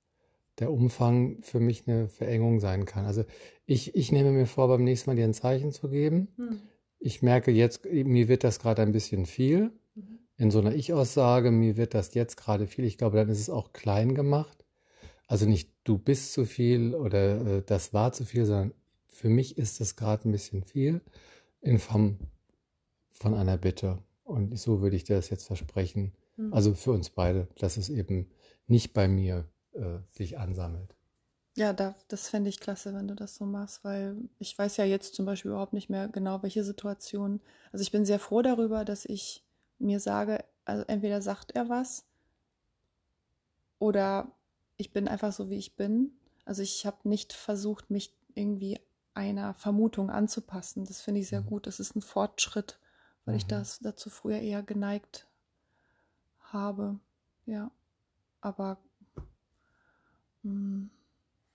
der 0.58 0.70
Umfang 0.70 1.42
für 1.42 1.60
mich 1.60 1.86
eine 1.86 2.08
Verengung 2.08 2.60
sein 2.60 2.84
kann. 2.84 3.04
Also 3.04 3.24
ich, 3.66 3.94
ich 3.94 4.12
nehme 4.12 4.32
mir 4.32 4.46
vor, 4.46 4.68
beim 4.68 4.84
nächsten 4.84 5.10
Mal 5.10 5.16
dir 5.16 5.24
ein 5.24 5.34
Zeichen 5.34 5.72
zu 5.72 5.88
geben. 5.88 6.28
Hm. 6.36 6.60
Ich 6.98 7.22
merke 7.22 7.50
jetzt, 7.50 7.84
mir 7.84 8.28
wird 8.28 8.44
das 8.44 8.60
gerade 8.60 8.82
ein 8.82 8.92
bisschen 8.92 9.26
viel. 9.26 9.72
Mhm. 9.94 10.18
In 10.36 10.50
so 10.50 10.60
einer 10.60 10.74
Ich-Aussage, 10.74 11.50
mir 11.50 11.76
wird 11.76 11.94
das 11.94 12.14
jetzt 12.14 12.36
gerade 12.36 12.66
viel. 12.66 12.84
Ich 12.84 12.96
glaube, 12.96 13.16
dann 13.16 13.28
ist 13.28 13.40
es 13.40 13.50
auch 13.50 13.72
klein 13.72 14.14
gemacht. 14.14 14.64
Also 15.26 15.46
nicht 15.46 15.70
du 15.84 15.98
bist 15.98 16.32
zu 16.32 16.44
viel 16.44 16.94
oder 16.94 17.58
äh, 17.58 17.62
das 17.64 17.92
war 17.92 18.12
zu 18.12 18.24
viel, 18.24 18.44
sondern 18.44 18.74
für 19.08 19.28
mich 19.28 19.58
ist 19.58 19.80
das 19.80 19.96
gerade 19.96 20.28
ein 20.28 20.32
bisschen 20.32 20.62
viel 20.62 21.00
in 21.60 21.78
Form 21.78 22.18
von 23.08 23.34
einer 23.34 23.56
Bitte. 23.56 23.98
Und 24.24 24.58
so 24.58 24.80
würde 24.80 24.96
ich 24.96 25.04
dir 25.04 25.16
das 25.16 25.30
jetzt 25.30 25.46
versprechen. 25.46 26.12
Mhm. 26.36 26.52
Also 26.52 26.74
für 26.74 26.92
uns 26.92 27.10
beide, 27.10 27.48
dass 27.58 27.76
es 27.76 27.88
eben 27.88 28.30
nicht 28.66 28.92
bei 28.92 29.08
mir 29.08 29.48
äh, 29.74 29.98
sich 30.10 30.38
ansammelt. 30.38 30.94
Ja, 31.54 31.72
da, 31.74 31.94
das 32.08 32.28
fände 32.30 32.48
ich 32.48 32.60
klasse, 32.60 32.94
wenn 32.94 33.08
du 33.08 33.14
das 33.14 33.36
so 33.36 33.44
machst, 33.44 33.84
weil 33.84 34.16
ich 34.38 34.56
weiß 34.58 34.76
ja 34.78 34.84
jetzt 34.84 35.14
zum 35.14 35.26
Beispiel 35.26 35.50
überhaupt 35.50 35.74
nicht 35.74 35.90
mehr 35.90 36.08
genau, 36.08 36.42
welche 36.42 36.64
Situation. 36.64 37.40
Also 37.72 37.82
ich 37.82 37.90
bin 37.92 38.06
sehr 38.06 38.18
froh 38.18 38.40
darüber, 38.42 38.84
dass 38.86 39.04
ich 39.04 39.44
mir 39.78 40.00
sage, 40.00 40.44
also 40.64 40.84
entweder 40.86 41.20
sagt 41.20 41.52
er 41.52 41.68
was 41.68 42.06
oder 43.78 44.32
ich 44.76 44.92
bin 44.92 45.08
einfach 45.08 45.32
so, 45.32 45.50
wie 45.50 45.56
ich 45.56 45.76
bin. 45.76 46.12
Also 46.44 46.62
ich 46.62 46.86
habe 46.86 47.08
nicht 47.08 47.32
versucht, 47.32 47.90
mich 47.90 48.14
irgendwie 48.34 48.80
einer 49.14 49.54
Vermutung 49.54 50.10
anzupassen. 50.10 50.84
Das 50.86 51.00
finde 51.00 51.20
ich 51.20 51.28
sehr 51.28 51.42
Mhm. 51.42 51.46
gut. 51.48 51.66
Das 51.66 51.80
ist 51.80 51.94
ein 51.94 52.00
Fortschritt, 52.02 52.78
weil 53.24 53.36
ich 53.36 53.44
Mhm. 53.44 53.48
das 53.48 53.78
dazu 53.80 54.08
früher 54.10 54.38
eher 54.38 54.62
geneigt 54.62 55.26
habe. 56.52 56.98
Ja, 57.46 57.70
aber 58.40 58.78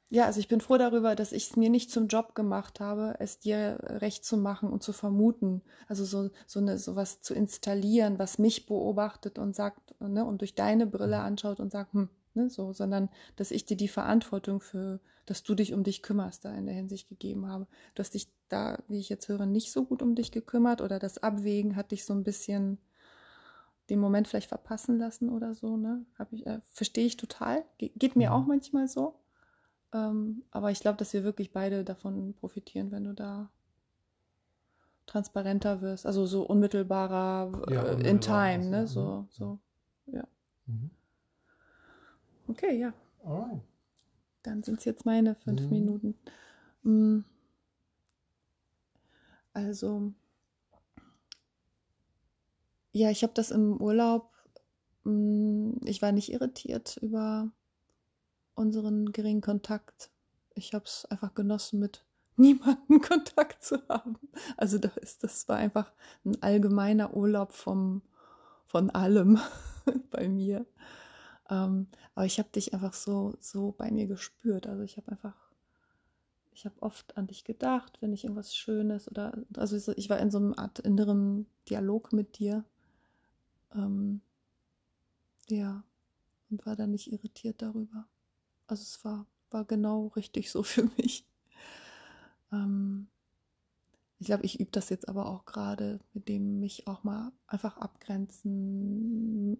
ja, 0.10 0.26
also 0.26 0.40
ich 0.40 0.48
bin 0.48 0.62
froh 0.62 0.78
darüber, 0.78 1.16
dass 1.16 1.34
ich 1.34 1.50
es 1.50 1.56
mir 1.58 1.70
nicht 1.70 1.92
zum 1.92 2.08
Job 2.08 2.34
gemacht 2.34 2.80
habe, 2.80 3.16
es 3.20 3.40
dir 3.40 3.78
recht 3.84 4.24
zu 4.24 4.38
machen 4.38 4.70
und 4.70 4.82
zu 4.82 4.94
vermuten. 4.94 5.62
Also 5.88 6.06
so, 6.06 6.30
so 6.46 6.60
eine, 6.62 6.78
sowas 6.78 7.22
zu 7.22 7.34
installieren, 7.34 8.18
was 8.18 8.40
mich 8.40 8.68
beobachtet 8.68 9.38
und 9.38 9.54
sagt, 9.56 9.96
ne, 10.00 10.24
und 10.26 10.40
durch 10.42 10.56
deine 10.56 10.88
Brille 10.88 11.18
Mhm. 11.18 11.24
anschaut 11.24 11.60
und 11.60 11.72
sagt, 11.72 11.94
hm, 11.94 12.10
ne, 12.36 12.50
so, 12.50 12.72
sondern 12.72 13.10
dass 13.36 13.52
ich 13.52 13.66
dir 13.66 13.76
die 13.76 13.90
Verantwortung 13.90 14.62
für, 14.62 15.02
dass 15.26 15.44
du 15.44 15.56
dich 15.56 15.74
um 15.74 15.84
dich 15.84 16.02
kümmerst, 16.02 16.46
da 16.46 16.56
in 16.56 16.68
der 16.68 16.76
Hinsicht 16.76 17.10
gegeben 17.10 17.48
habe. 17.48 17.68
Du 17.94 18.00
hast 18.00 18.14
dich 18.14 18.30
da, 18.48 18.80
wie 18.88 19.00
ich 19.00 19.10
jetzt 19.10 19.28
höre, 19.28 19.46
nicht 19.46 19.74
so 19.74 19.84
gut 19.84 20.02
um 20.02 20.16
dich 20.16 20.32
gekümmert 20.32 20.80
oder 20.82 21.00
das 21.00 21.18
Abwägen 21.22 21.76
hat 21.76 21.92
dich 21.92 22.06
so 22.06 22.14
ein 22.14 22.24
bisschen 22.24 22.78
den 23.90 24.00
Moment 24.00 24.28
vielleicht 24.28 24.50
verpassen 24.50 24.98
lassen 24.98 25.30
oder 25.30 25.56
so, 25.56 25.78
ne? 25.78 26.06
Ich, 26.32 26.46
äh, 26.46 26.60
verstehe 26.70 27.06
ich 27.06 27.18
total. 27.18 27.64
Ge 27.78 27.92
geht 27.96 28.16
mir 28.16 28.30
Mhm. 28.30 28.36
auch 28.36 28.46
manchmal 28.46 28.88
so. 28.88 29.16
Ähm, 29.94 30.44
aber 30.52 30.72
ich 30.72 30.80
glaube, 30.82 30.98
dass 30.98 31.14
wir 31.14 31.24
wirklich 31.24 31.52
beide 31.52 31.84
davon 31.84 32.34
profitieren, 32.34 32.92
wenn 32.92 33.06
du 33.06 33.14
da 33.14 33.50
transparenter 35.06 35.80
wirst, 35.82 36.06
also 36.06 36.26
so 36.26 36.44
unmittelbarer 36.44 37.64
Ja, 37.70 37.84
äh, 37.86 38.10
in 38.10 38.20
time, 38.20 38.60
ist, 38.60 38.70
ne? 38.70 38.78
ja. 38.80 38.88
So, 38.88 39.02
Mhm. 39.22 39.28
so. 39.30 39.60
Ja. 40.08 40.28
Mhm. 40.66 40.92
Okay, 42.50 42.78
ja. 42.78 42.94
Alright. 43.24 43.62
Dann 44.44 44.64
sind 44.64 44.80
es 44.80 44.86
jetzt 44.86 45.06
meine 45.06 45.36
fünf 45.36 45.62
Mhm. 45.62 45.70
Minuten. 45.70 46.16
Mm. 46.84 47.20
Also, 49.54 50.14
ja, 52.98 53.12
ich 53.12 53.24
habe 53.24 53.34
das 53.34 53.52
im 53.52 53.80
Urlaub, 53.82 54.32
mm, 55.06 55.86
ich 55.86 56.02
war 56.02 56.12
nicht 56.12 56.32
irritiert 56.32 56.98
über 57.02 57.52
unseren 58.56 59.12
geringen 59.12 59.42
Kontakt. 59.42 60.10
Ich 60.56 60.74
habe 60.74 60.86
es 60.86 61.06
einfach 61.06 61.34
genossen, 61.34 61.80
mit 61.80 62.04
niemandem 62.38 63.02
Kontakt 63.02 63.64
zu 63.64 63.78
haben. 63.90 64.18
Also 64.58 64.78
da 64.78 64.90
ist, 65.02 65.24
das 65.24 65.48
war 65.48 65.58
einfach 65.58 65.92
ein 66.26 66.42
allgemeiner 66.42 67.16
Urlaub 67.16 67.52
vom, 67.54 68.02
von 68.66 68.90
allem 68.90 69.40
bei 70.12 70.28
mir. 70.30 70.66
Ähm, 71.50 71.88
aber 72.16 72.26
ich 72.26 72.40
habe 72.40 72.50
dich 72.50 72.74
einfach 72.74 72.94
so, 72.94 73.36
so 73.40 73.74
bei 73.78 73.92
mir 73.92 74.08
gespürt. 74.08 74.68
Also 74.68 74.84
ich 74.84 74.98
habe 74.98 75.12
einfach, 75.12 75.36
ich 76.52 76.66
habe 76.66 76.82
oft 76.82 77.16
an 77.18 77.28
dich 77.28 77.44
gedacht, 77.46 78.02
wenn 78.02 78.12
ich 78.14 78.24
irgendwas 78.24 78.56
Schönes 78.56 79.10
oder, 79.10 79.34
also 79.56 79.78
so- 79.78 79.94
ich 79.96 80.10
war 80.10 80.20
in 80.20 80.32
so 80.32 80.40
einer 80.40 80.58
Art 80.58 80.80
inneren 80.80 81.46
Dialog 81.70 82.12
mit 82.14 82.40
dir. 82.40 82.66
Ähm, 83.74 84.22
ja, 85.50 85.84
und 86.50 86.66
war 86.66 86.76
dann 86.76 86.92
nicht 86.92 87.12
irritiert 87.12 87.62
darüber. 87.62 88.08
Also 88.68 88.84
es 88.84 89.04
war, 89.06 89.28
war 89.52 89.66
genau 89.66 90.08
richtig 90.10 90.52
so 90.52 90.64
für 90.64 90.84
mich. 90.98 91.26
Ähm, 92.52 93.08
ich 94.20 94.28
glaube, 94.28 94.44
ich 94.46 94.60
übe 94.60 94.72
das 94.72 94.90
jetzt 94.90 95.08
aber 95.10 95.28
auch 95.28 95.46
gerade, 95.46 96.00
mit 96.14 96.28
dem 96.28 96.60
mich 96.60 96.88
auch 96.88 97.04
mal 97.04 97.32
einfach 97.48 97.78
abgrenzen, 97.78 99.58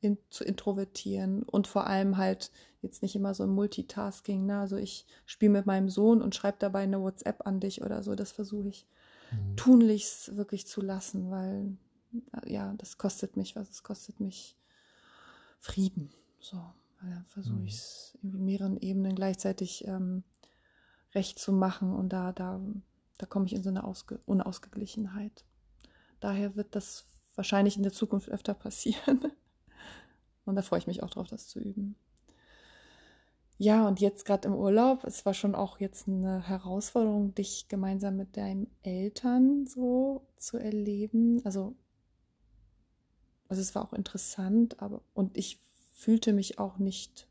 in, 0.00 0.18
zu 0.30 0.44
introvertieren 0.44 1.42
und 1.42 1.66
vor 1.66 1.86
allem 1.86 2.16
halt 2.16 2.50
jetzt 2.82 3.02
nicht 3.02 3.16
immer 3.16 3.34
so 3.34 3.44
im 3.44 3.54
Multitasking. 3.54 4.44
Ne? 4.46 4.58
Also 4.60 4.76
ich 4.76 5.06
spiele 5.24 5.52
mit 5.52 5.66
meinem 5.66 5.88
Sohn 5.88 6.20
und 6.22 6.34
schreibe 6.34 6.58
dabei 6.60 6.80
eine 6.82 7.00
WhatsApp 7.00 7.46
an 7.46 7.58
dich 7.60 7.82
oder 7.82 8.02
so. 8.02 8.14
Das 8.14 8.32
versuche 8.32 8.68
ich 8.68 8.86
Mhm. 9.30 9.56
tunlichst 9.56 10.36
wirklich 10.36 10.66
zu 10.66 10.80
lassen, 10.82 11.30
weil 11.30 11.76
ja, 12.46 12.74
das 12.78 12.98
kostet 12.98 13.36
mich 13.36 13.56
was. 13.56 13.70
Es 13.70 13.82
kostet 13.82 14.20
mich 14.20 14.56
Frieden. 15.58 16.10
So, 16.40 16.56
weil 17.00 17.10
dann 17.10 17.24
versuche 17.26 17.60
Mhm. 17.60 17.66
ich 17.66 17.74
es 17.74 18.18
irgendwie 18.22 18.38
mehreren 18.38 18.76
Ebenen 18.78 19.14
gleichzeitig 19.14 19.86
ähm, 19.86 20.24
recht 21.14 21.38
zu 21.38 21.52
machen 21.52 21.92
und 21.94 22.10
da, 22.12 22.32
da, 22.32 22.60
da 23.18 23.26
komme 23.26 23.46
ich 23.46 23.54
in 23.54 23.62
so 23.62 23.70
eine 23.70 23.84
Ausge 23.84 24.20
Unausgeglichenheit. 24.26 25.44
Daher 26.20 26.56
wird 26.56 26.74
das 26.76 27.06
wahrscheinlich 27.34 27.76
in 27.76 27.82
der 27.82 27.92
Zukunft 27.92 28.28
öfter 28.30 28.54
passieren. 28.66 29.32
Und 30.46 30.56
da 30.56 30.62
freue 30.62 30.78
ich 30.78 30.86
mich 30.86 31.02
auch 31.02 31.10
drauf, 31.10 31.28
das 31.28 31.48
zu 31.48 31.58
üben. 31.60 31.96
Ja, 33.56 33.86
und 33.86 34.00
jetzt 34.00 34.24
gerade 34.24 34.48
im 34.48 34.54
Urlaub, 34.54 35.04
es 35.04 35.24
war 35.24 35.32
schon 35.34 35.54
auch 35.54 35.78
jetzt 35.78 36.08
eine 36.08 36.46
Herausforderung, 36.48 37.34
dich 37.34 37.68
gemeinsam 37.68 38.16
mit 38.16 38.36
deinen 38.36 38.68
Eltern 38.82 39.66
so 39.66 40.26
zu 40.36 40.58
erleben. 40.58 41.40
Also, 41.44 41.76
also 43.48 43.60
es 43.60 43.74
war 43.74 43.82
auch 43.82 43.92
interessant, 43.92 44.80
aber 44.80 45.02
und 45.14 45.36
ich 45.36 45.62
fühlte 45.92 46.32
mich 46.32 46.58
auch 46.58 46.78
nicht 46.78 47.28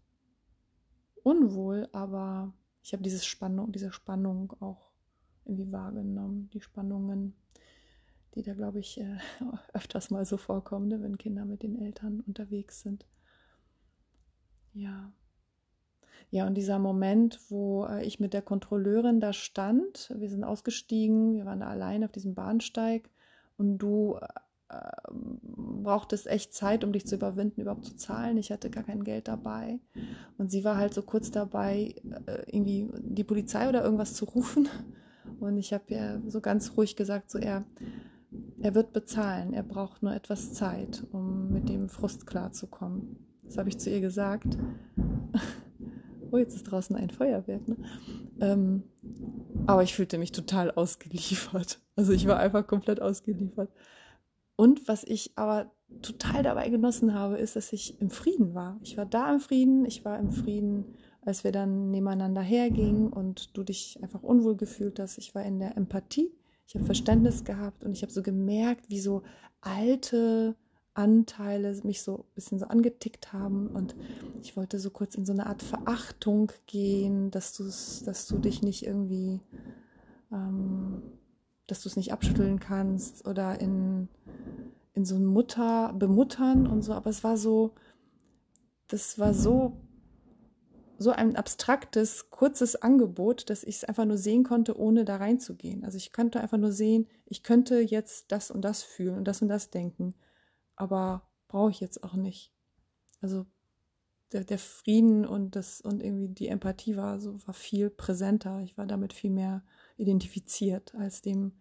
unwohl, 1.23 1.89
aber 1.91 2.53
ich 2.81 2.93
habe 2.93 3.03
dieses 3.03 3.25
Spannung, 3.25 3.71
diese 3.71 3.91
Spannung 3.91 4.53
auch 4.59 4.91
irgendwie 5.45 5.71
wahrgenommen, 5.71 6.49
die 6.53 6.61
Spannungen, 6.61 7.35
die 8.35 8.43
da, 8.43 8.53
glaube 8.53 8.79
ich, 8.79 8.99
äh, 8.99 9.17
öfters 9.73 10.09
mal 10.09 10.25
so 10.25 10.37
vorkommen, 10.37 10.87
ne, 10.87 11.01
wenn 11.01 11.17
Kinder 11.17 11.45
mit 11.45 11.63
den 11.63 11.77
Eltern 11.77 12.21
unterwegs 12.21 12.81
sind. 12.81 13.05
Ja. 14.73 15.11
Ja, 16.29 16.47
und 16.47 16.55
dieser 16.55 16.79
Moment, 16.79 17.39
wo 17.49 17.85
äh, 17.85 18.03
ich 18.05 18.19
mit 18.19 18.33
der 18.33 18.41
Kontrolleurin 18.41 19.19
da 19.19 19.33
stand, 19.33 20.11
wir 20.17 20.29
sind 20.29 20.43
ausgestiegen, 20.43 21.35
wir 21.35 21.45
waren 21.45 21.59
da 21.59 21.67
allein 21.67 22.03
auf 22.03 22.11
diesem 22.11 22.33
Bahnsteig 22.33 23.09
und 23.57 23.77
du 23.77 24.19
äh, 24.73 25.11
brauchtest 25.83 26.27
echt 26.27 26.53
Zeit, 26.53 26.83
um 26.83 26.93
dich 26.93 27.05
zu 27.05 27.15
überwinden, 27.15 27.61
überhaupt 27.61 27.85
zu 27.85 27.95
zahlen. 27.95 28.37
Ich 28.37 28.51
hatte 28.51 28.69
gar 28.69 28.83
kein 28.83 29.03
Geld 29.03 29.27
dabei. 29.27 29.79
Und 30.37 30.51
sie 30.51 30.63
war 30.63 30.77
halt 30.77 30.93
so 30.93 31.01
kurz 31.01 31.31
dabei, 31.31 31.95
äh, 32.25 32.43
irgendwie 32.47 32.89
die 32.99 33.23
Polizei 33.23 33.69
oder 33.69 33.83
irgendwas 33.83 34.13
zu 34.13 34.25
rufen. 34.25 34.67
Und 35.39 35.57
ich 35.57 35.73
habe 35.73 35.83
ihr 35.87 36.21
so 36.27 36.41
ganz 36.41 36.75
ruhig 36.77 36.95
gesagt, 36.95 37.29
so 37.31 37.37
er, 37.37 37.65
er 38.61 38.75
wird 38.75 38.93
bezahlen, 38.93 39.53
er 39.53 39.63
braucht 39.63 40.03
nur 40.03 40.13
etwas 40.13 40.53
Zeit, 40.53 41.05
um 41.11 41.51
mit 41.51 41.69
dem 41.69 41.89
Frust 41.89 42.25
klarzukommen. 42.25 43.17
Das 43.43 43.57
habe 43.57 43.69
ich 43.69 43.79
zu 43.79 43.89
ihr 43.89 44.01
gesagt. 44.01 44.57
Oh, 46.31 46.37
jetzt 46.39 46.55
ist 46.55 46.63
draußen 46.63 46.95
ein 46.95 47.11
Feuerwerk. 47.11 47.67
Ne? 47.67 47.75
Ähm, 48.41 48.81
aber 49.67 49.83
ich 49.83 49.93
fühlte 49.93 50.17
mich 50.17 50.31
total 50.31 50.71
ausgeliefert. 50.71 51.79
Also 51.95 52.11
ich 52.11 52.27
war 52.27 52.39
einfach 52.39 52.65
komplett 52.65 52.99
ausgeliefert. 52.99 53.69
Und 54.63 54.87
was 54.87 55.03
ich 55.03 55.33
aber 55.35 55.73
total 56.01 56.41
dabei 56.41 56.69
genossen 56.69 57.13
habe, 57.13 57.37
ist, 57.37 57.57
dass 57.57 57.73
ich 57.73 57.99
im 57.99 58.09
Frieden 58.09 58.55
war. 58.55 58.79
Ich 58.81 58.95
war 58.95 59.05
da 59.05 59.33
im 59.33 59.41
Frieden, 59.41 59.83
ich 59.83 60.05
war 60.05 60.17
im 60.17 60.31
Frieden, 60.31 60.85
als 61.19 61.43
wir 61.43 61.51
dann 61.51 61.91
nebeneinander 61.91 62.39
hergingen 62.39 63.11
und 63.11 63.57
du 63.57 63.63
dich 63.63 63.99
einfach 64.01 64.23
unwohl 64.23 64.55
gefühlt 64.55 65.01
hast. 65.01 65.17
Ich 65.17 65.35
war 65.35 65.43
in 65.43 65.59
der 65.59 65.75
Empathie, 65.75 66.31
ich 66.65 66.75
habe 66.75 66.85
Verständnis 66.85 67.43
gehabt 67.43 67.83
und 67.83 67.91
ich 67.91 68.03
habe 68.03 68.13
so 68.13 68.23
gemerkt, 68.23 68.89
wie 68.89 69.01
so 69.01 69.23
alte 69.59 70.55
Anteile 70.93 71.77
mich 71.83 72.01
so 72.01 72.19
ein 72.19 72.33
bisschen 72.33 72.57
so 72.57 72.67
angetickt 72.67 73.33
haben 73.33 73.67
und 73.67 73.97
ich 74.41 74.55
wollte 74.55 74.79
so 74.79 74.91
kurz 74.91 75.15
in 75.15 75.25
so 75.25 75.33
eine 75.33 75.47
Art 75.47 75.61
Verachtung 75.61 76.53
gehen, 76.67 77.31
dass 77.31 77.51
du 77.51 77.65
dass 77.65 78.27
du 78.29 78.37
dich 78.37 78.61
nicht 78.61 78.85
irgendwie, 78.85 79.41
ähm, 80.31 81.01
dass 81.73 81.81
du 81.81 81.89
es 81.89 81.95
nicht 81.95 82.13
abschütteln 82.13 82.59
kannst 82.59 83.27
oder 83.27 83.59
in, 83.59 84.07
in 84.93 85.05
so 85.05 85.15
ein 85.15 85.25
Mutter, 85.25 85.93
bemuttern 85.93 86.67
und 86.67 86.81
so, 86.81 86.93
aber 86.93 87.09
es 87.09 87.23
war 87.23 87.37
so, 87.37 87.73
das 88.87 89.19
war 89.19 89.33
so, 89.33 89.77
so 90.97 91.11
ein 91.11 91.35
abstraktes, 91.35 92.29
kurzes 92.29 92.75
Angebot, 92.75 93.49
dass 93.49 93.63
ich 93.63 93.77
es 93.77 93.83
einfach 93.83 94.05
nur 94.05 94.17
sehen 94.17 94.43
konnte, 94.43 94.77
ohne 94.77 95.03
da 95.03 95.17
reinzugehen. 95.17 95.83
Also 95.83 95.97
ich 95.97 96.13
konnte 96.13 96.39
einfach 96.39 96.57
nur 96.57 96.71
sehen, 96.71 97.07
ich 97.25 97.43
könnte 97.43 97.79
jetzt 97.79 98.31
das 98.31 98.51
und 98.51 98.61
das 98.61 98.83
fühlen 98.83 99.17
und 99.17 99.27
das 99.27 99.41
und 99.41 99.49
das 99.49 99.69
denken 99.69 100.13
aber 100.75 101.29
brauche 101.47 101.71
ich 101.71 101.79
jetzt 101.79 102.03
auch 102.03 102.15
nicht. 102.15 102.51
Also 103.21 103.45
der, 104.31 104.43
der, 104.43 104.57
Frieden 104.57 105.25
und 105.25 105.55
das 105.55 105.81
und 105.81 106.01
irgendwie 106.01 106.27
die 106.27 106.47
Empathie 106.47 106.97
war 106.97 107.19
so 107.19 107.45
war 107.45 107.53
viel 107.53 107.89
präsenter. 107.89 108.61
Ich 108.61 108.77
war 108.77 108.85
damit 108.85 109.13
viel 109.13 109.29
mehr 109.29 109.63
identifiziert 109.97 110.95
als 110.95 111.21
dem 111.21 111.53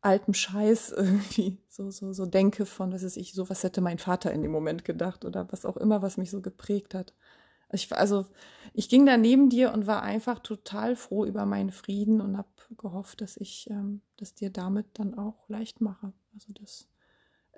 alten 0.00 0.34
Scheiß 0.34 0.90
irgendwie 0.96 1.58
so 1.68 1.90
so 1.90 2.12
so 2.12 2.26
denke 2.26 2.66
von 2.66 2.92
was 2.92 3.02
ist 3.02 3.16
ich 3.16 3.32
so 3.32 3.48
was 3.50 3.62
hätte 3.62 3.80
mein 3.80 3.98
Vater 3.98 4.32
in 4.32 4.42
dem 4.42 4.52
Moment 4.52 4.84
gedacht 4.84 5.24
oder 5.24 5.50
was 5.50 5.64
auch 5.64 5.76
immer 5.76 6.02
was 6.02 6.16
mich 6.16 6.30
so 6.30 6.40
geprägt 6.40 6.94
hat. 6.94 7.14
Ich, 7.70 7.92
also 7.92 8.24
ich 8.72 8.88
ging 8.88 9.04
da 9.04 9.18
neben 9.18 9.50
dir 9.50 9.74
und 9.74 9.86
war 9.86 10.02
einfach 10.02 10.38
total 10.38 10.96
froh 10.96 11.26
über 11.26 11.44
meinen 11.44 11.70
Frieden 11.70 12.22
und 12.22 12.38
habe 12.38 12.48
gehofft, 12.78 13.20
dass 13.20 13.36
ich 13.36 13.68
ähm, 13.68 14.00
das 14.16 14.34
dir 14.34 14.50
damit 14.50 14.86
dann 14.94 15.18
auch 15.18 15.46
leicht 15.50 15.82
mache. 15.82 16.14
Also 16.32 16.52
das 16.54 16.88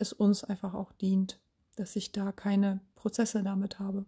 es 0.01 0.13
uns 0.13 0.43
einfach 0.43 0.75
auch 0.75 0.93
dient, 0.93 1.39
dass 1.77 1.95
ich 1.95 2.11
da 2.11 2.33
keine 2.33 2.81
Prozesse 2.97 3.43
damit 3.43 3.79
habe. 3.79 4.07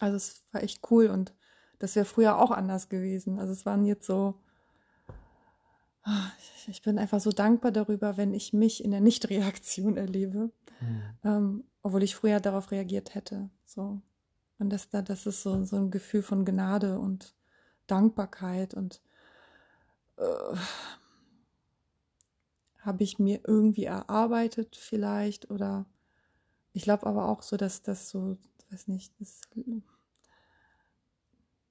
Also 0.00 0.16
es 0.16 0.44
war 0.52 0.62
echt 0.62 0.80
cool 0.90 1.06
und 1.06 1.32
das 1.78 1.94
wäre 1.96 2.04
früher 2.04 2.38
auch 2.38 2.50
anders 2.50 2.88
gewesen. 2.88 3.38
Also 3.38 3.52
es 3.52 3.64
waren 3.64 3.84
jetzt 3.84 4.06
so, 4.06 4.34
ich 6.68 6.82
bin 6.82 6.98
einfach 6.98 7.20
so 7.20 7.30
dankbar 7.30 7.72
darüber, 7.72 8.16
wenn 8.16 8.34
ich 8.34 8.52
mich 8.52 8.84
in 8.84 8.90
der 8.90 9.00
Nichtreaktion 9.00 9.96
erlebe, 9.96 10.50
mhm. 10.80 11.02
ähm, 11.24 11.64
obwohl 11.82 12.02
ich 12.02 12.14
früher 12.14 12.40
darauf 12.40 12.70
reagiert 12.70 13.14
hätte. 13.14 13.50
So. 13.64 14.00
Und 14.58 14.70
das, 14.70 14.88
das 14.88 15.26
ist 15.26 15.42
so, 15.42 15.64
so 15.64 15.76
ein 15.76 15.90
Gefühl 15.90 16.22
von 16.22 16.44
Gnade 16.44 16.98
und 16.98 17.34
Dankbarkeit 17.86 18.74
und 18.74 19.02
äh, 20.16 20.56
habe 22.80 23.02
ich 23.02 23.18
mir 23.18 23.40
irgendwie 23.46 23.84
erarbeitet 23.84 24.76
vielleicht 24.76 25.50
oder 25.50 25.86
ich 26.72 26.82
glaube 26.82 27.06
aber 27.06 27.28
auch 27.28 27.42
so, 27.42 27.56
dass 27.56 27.82
das 27.82 28.08
so, 28.10 28.38
weiß 28.70 28.88
nicht, 28.88 29.12
das, 29.20 29.40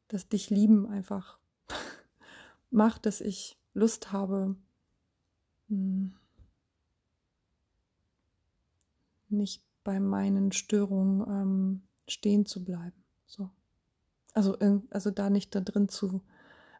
das 0.08 0.28
dich 0.28 0.50
lieben 0.50 0.88
einfach 0.88 1.40
macht, 2.70 3.06
dass 3.06 3.22
ich 3.22 3.58
Lust 3.76 4.12
habe, 4.12 4.56
hm, 5.70 6.16
nicht 9.30 9.64
bei 9.84 10.00
meinen 10.00 10.52
Störungen 10.52 11.22
ähm, 11.28 11.82
stehen 12.08 12.46
zu 12.46 12.64
bleiben. 12.64 13.04
So. 13.28 13.50
Also, 14.34 14.58
also 14.90 15.12
da 15.12 15.30
nicht 15.30 15.54
da 15.54 15.62
drin 15.62 15.90
zu, 15.90 16.22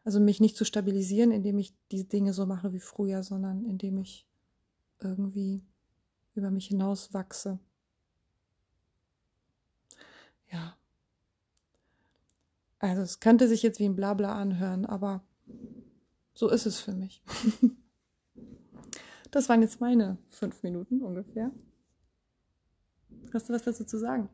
also 0.04 0.20
mich 0.20 0.40
nicht 0.40 0.56
zu 0.56 0.64
stabilisieren, 0.64 1.30
indem 1.30 1.58
ich 1.58 1.74
die 1.92 2.08
Dinge 2.08 2.32
so 2.32 2.46
mache 2.46 2.72
wie 2.72 2.80
früher, 2.80 3.22
sondern 3.22 3.64
indem 3.64 3.98
ich 3.98 4.26
irgendwie 5.00 5.62
über 6.34 6.50
mich 6.50 6.68
hinaus 6.68 7.12
wachse. 7.12 7.58
Ja. 10.50 10.76
Also 12.78 13.02
es 13.02 13.20
könnte 13.20 13.48
sich 13.48 13.62
jetzt 13.62 13.80
wie 13.80 13.86
ein 13.86 13.96
Blabla 13.96 14.34
anhören, 14.34 14.86
aber 14.86 15.25
so 16.36 16.48
ist 16.48 16.66
es 16.66 16.78
für 16.78 16.92
mich. 16.92 17.22
Das 19.32 19.50
waren 19.50 19.60
jetzt 19.60 19.82
meine 19.82 20.16
fünf 20.30 20.62
Minuten 20.62 21.02
ungefähr. 21.02 21.50
Hast 23.34 23.48
du 23.48 23.52
was 23.52 23.64
dazu 23.64 23.84
zu 23.84 23.98
sagen? 23.98 24.30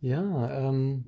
Ja, 0.00 0.68
ähm, 0.68 1.04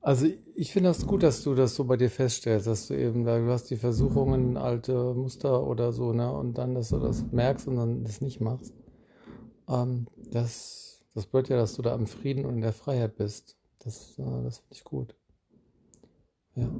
also 0.00 0.26
ich 0.54 0.72
finde 0.72 0.88
das 0.88 1.06
gut, 1.06 1.24
dass 1.24 1.42
du 1.42 1.54
das 1.54 1.74
so 1.74 1.84
bei 1.84 1.96
dir 1.98 2.08
feststellst, 2.08 2.66
dass 2.66 2.86
du 2.86 2.94
eben, 2.94 3.24
du 3.24 3.50
hast 3.50 3.70
die 3.70 3.76
Versuchungen, 3.76 4.56
alte 4.56 5.12
Muster 5.14 5.66
oder 5.66 5.92
so, 5.92 6.12
ne, 6.12 6.32
und 6.32 6.56
dann, 6.56 6.74
dass 6.74 6.88
du 6.88 6.98
das 6.98 7.24
merkst 7.32 7.68
und 7.68 7.76
dann 7.76 8.04
das 8.04 8.20
nicht 8.20 8.40
machst. 8.40 8.72
Ähm, 9.68 10.06
das, 10.30 11.04
das 11.14 11.26
bedeutet 11.26 11.50
ja, 11.50 11.56
dass 11.56 11.74
du 11.74 11.82
da 11.82 11.94
im 11.94 12.06
Frieden 12.06 12.46
und 12.46 12.54
in 12.54 12.62
der 12.62 12.72
Freiheit 12.72 13.16
bist. 13.16 13.58
Das, 13.80 14.18
äh, 14.18 14.42
das 14.42 14.58
finde 14.58 14.74
ich 14.74 14.84
gut. 14.84 15.14
Ja. 16.54 16.70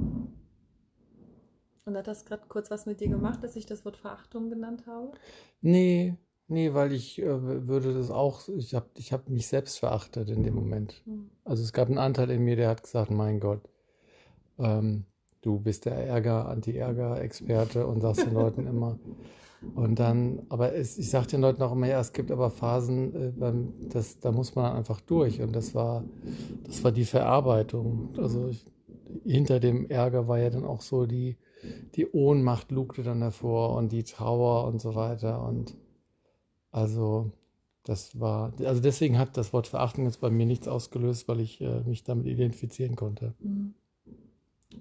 Und 1.84 1.96
hat 1.96 2.06
das 2.06 2.24
gerade 2.24 2.44
kurz 2.48 2.70
was 2.70 2.86
mit 2.86 3.00
dir 3.00 3.08
gemacht, 3.08 3.42
dass 3.42 3.56
ich 3.56 3.66
das 3.66 3.84
Wort 3.84 3.96
Verachtung 3.96 4.50
genannt 4.50 4.84
habe? 4.86 5.12
Nee, 5.60 6.16
Nee, 6.52 6.74
weil 6.74 6.92
ich 6.92 7.18
äh, 7.18 7.66
würde 7.66 7.94
das 7.94 8.10
auch, 8.10 8.46
ich 8.48 8.74
habe 8.74 8.86
ich 8.96 9.12
hab 9.14 9.30
mich 9.30 9.46
selbst 9.46 9.78
verachtet 9.78 10.28
in 10.28 10.42
dem 10.42 10.54
Moment. 10.54 11.02
Mhm. 11.06 11.30
Also 11.44 11.62
es 11.62 11.72
gab 11.72 11.88
einen 11.88 11.96
Anteil 11.96 12.30
in 12.30 12.44
mir, 12.44 12.56
der 12.56 12.68
hat 12.68 12.82
gesagt, 12.82 13.10
mein 13.10 13.40
Gott, 13.40 13.62
ähm, 14.58 15.06
du 15.40 15.60
bist 15.60 15.86
der 15.86 15.94
Ärger, 15.94 16.48
Anti-Ärger-Experte 16.48 17.86
und 17.86 18.02
sagst 18.02 18.26
den 18.26 18.34
Leuten 18.34 18.66
immer. 18.66 18.98
Und 19.76 19.98
dann, 19.98 20.42
aber 20.50 20.74
es, 20.74 20.98
ich 20.98 21.08
sage 21.08 21.28
den 21.28 21.40
Leuten 21.40 21.62
auch 21.62 21.72
immer, 21.72 21.86
ja, 21.86 22.00
es 22.00 22.12
gibt 22.12 22.30
aber 22.30 22.50
Phasen, 22.50 23.14
äh, 23.14 23.32
beim, 23.34 23.72
das, 23.88 24.20
da 24.20 24.30
muss 24.30 24.54
man 24.54 24.76
einfach 24.76 25.00
durch. 25.00 25.40
Und 25.40 25.56
das 25.56 25.74
war, 25.74 26.04
das 26.64 26.84
war 26.84 26.92
die 26.92 27.06
Verarbeitung. 27.06 28.10
Also 28.18 28.48
ich, 28.48 28.66
hinter 29.24 29.58
dem 29.58 29.88
Ärger 29.88 30.28
war 30.28 30.38
ja 30.38 30.50
dann 30.50 30.64
auch 30.64 30.82
so 30.82 31.06
die, 31.06 31.38
die 31.94 32.10
Ohnmacht 32.10 32.70
lugte 32.70 33.02
dann 33.02 33.20
davor 33.20 33.76
und 33.76 33.92
die 33.92 34.04
Trauer 34.04 34.66
und 34.66 34.80
so 34.80 34.94
weiter. 34.94 35.46
Und 35.46 35.76
also 36.70 37.32
das 37.84 38.18
war, 38.18 38.52
also 38.60 38.80
deswegen 38.80 39.18
hat 39.18 39.36
das 39.36 39.52
Wort 39.52 39.66
Verachtung 39.66 40.04
jetzt 40.04 40.20
bei 40.20 40.30
mir 40.30 40.46
nichts 40.46 40.68
ausgelöst, 40.68 41.28
weil 41.28 41.40
ich 41.40 41.60
äh, 41.60 41.80
mich 41.82 42.04
damit 42.04 42.26
identifizieren 42.26 42.96
konnte. 42.96 43.34
Mhm. 43.40 43.74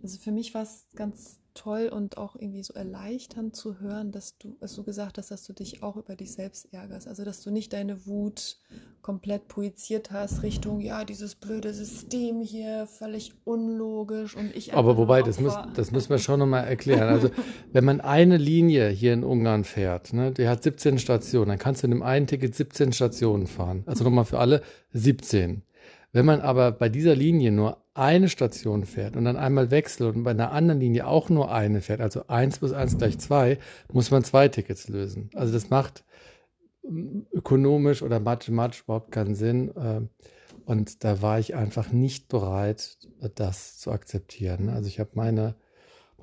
Also 0.01 0.19
für 0.19 0.31
mich 0.31 0.53
war 0.53 0.63
es 0.63 0.87
ganz 0.95 1.40
toll 1.53 1.89
und 1.93 2.17
auch 2.17 2.35
irgendwie 2.35 2.63
so 2.63 2.73
erleichternd 2.73 3.55
zu 3.55 3.79
hören, 3.79 4.11
dass 4.11 4.37
du, 4.37 4.55
als 4.61 4.75
du 4.75 4.83
gesagt 4.83 5.17
hast, 5.17 5.31
dass 5.31 5.45
du 5.45 5.53
dich 5.53 5.83
auch 5.83 5.97
über 5.97 6.15
dich 6.15 6.33
selbst 6.33 6.73
ärgerst. 6.73 7.07
Also, 7.07 7.23
dass 7.23 7.41
du 7.41 7.51
nicht 7.51 7.73
deine 7.73 8.05
Wut 8.05 8.57
komplett 9.01 9.47
projiziert 9.47 10.11
hast 10.11 10.43
Richtung, 10.43 10.79
ja, 10.79 11.05
dieses 11.05 11.35
blöde 11.35 11.73
System 11.73 12.41
hier, 12.41 12.87
völlig 12.87 13.33
unlogisch 13.43 14.35
und 14.35 14.55
ich. 14.55 14.73
Aber 14.73 14.97
wobei, 14.97 15.21
das, 15.21 15.39
muss, 15.39 15.57
das 15.75 15.91
müssen 15.91 16.09
wir 16.09 16.19
schon 16.19 16.39
nochmal 16.39 16.65
erklären. 16.65 17.09
Also, 17.09 17.29
wenn 17.71 17.85
man 17.85 18.01
eine 18.01 18.37
Linie 18.37 18.89
hier 18.89 19.13
in 19.13 19.23
Ungarn 19.23 19.63
fährt, 19.63 20.13
ne, 20.13 20.31
die 20.31 20.47
hat 20.47 20.63
17 20.63 20.99
Stationen, 20.99 21.49
dann 21.49 21.59
kannst 21.59 21.83
du 21.83 21.87
in 21.87 21.91
dem 21.91 22.03
einen 22.03 22.27
Ticket 22.27 22.55
17 22.55 22.93
Stationen 22.93 23.47
fahren. 23.47 23.83
Also 23.85 24.03
nochmal 24.03 24.25
für 24.25 24.39
alle 24.39 24.61
17. 24.93 25.63
Wenn 26.11 26.25
man 26.25 26.41
aber 26.41 26.71
bei 26.71 26.89
dieser 26.89 27.15
Linie 27.15 27.51
nur 27.51 27.80
eine 27.93 28.29
Station 28.29 28.85
fährt 28.85 29.15
und 29.15 29.25
dann 29.25 29.35
einmal 29.35 29.69
wechselt 29.69 30.15
und 30.15 30.23
bei 30.23 30.31
einer 30.31 30.51
anderen 30.51 30.79
Linie 30.79 31.07
auch 31.07 31.29
nur 31.29 31.51
eine 31.51 31.81
fährt, 31.81 31.99
also 31.99 32.27
eins 32.27 32.59
plus 32.59 32.71
eins 32.71 32.97
gleich 32.97 33.19
zwei, 33.19 33.57
muss 33.91 34.11
man 34.11 34.23
zwei 34.23 34.47
Tickets 34.47 34.87
lösen. 34.87 35.29
Also 35.35 35.51
das 35.53 35.69
macht 35.69 36.05
ähm, 36.87 37.25
ökonomisch 37.31 38.01
oder 38.01 38.19
mathematisch 38.19 38.83
überhaupt 38.83 39.11
keinen 39.11 39.35
Sinn. 39.35 39.71
Ähm, 39.75 40.09
und 40.65 41.03
da 41.03 41.21
war 41.21 41.39
ich 41.39 41.55
einfach 41.55 41.91
nicht 41.91 42.29
bereit, 42.29 42.97
das 43.35 43.77
zu 43.77 43.91
akzeptieren. 43.91 44.69
Also 44.69 44.87
ich 44.87 44.99
habe 44.99 45.09
meine 45.15 45.55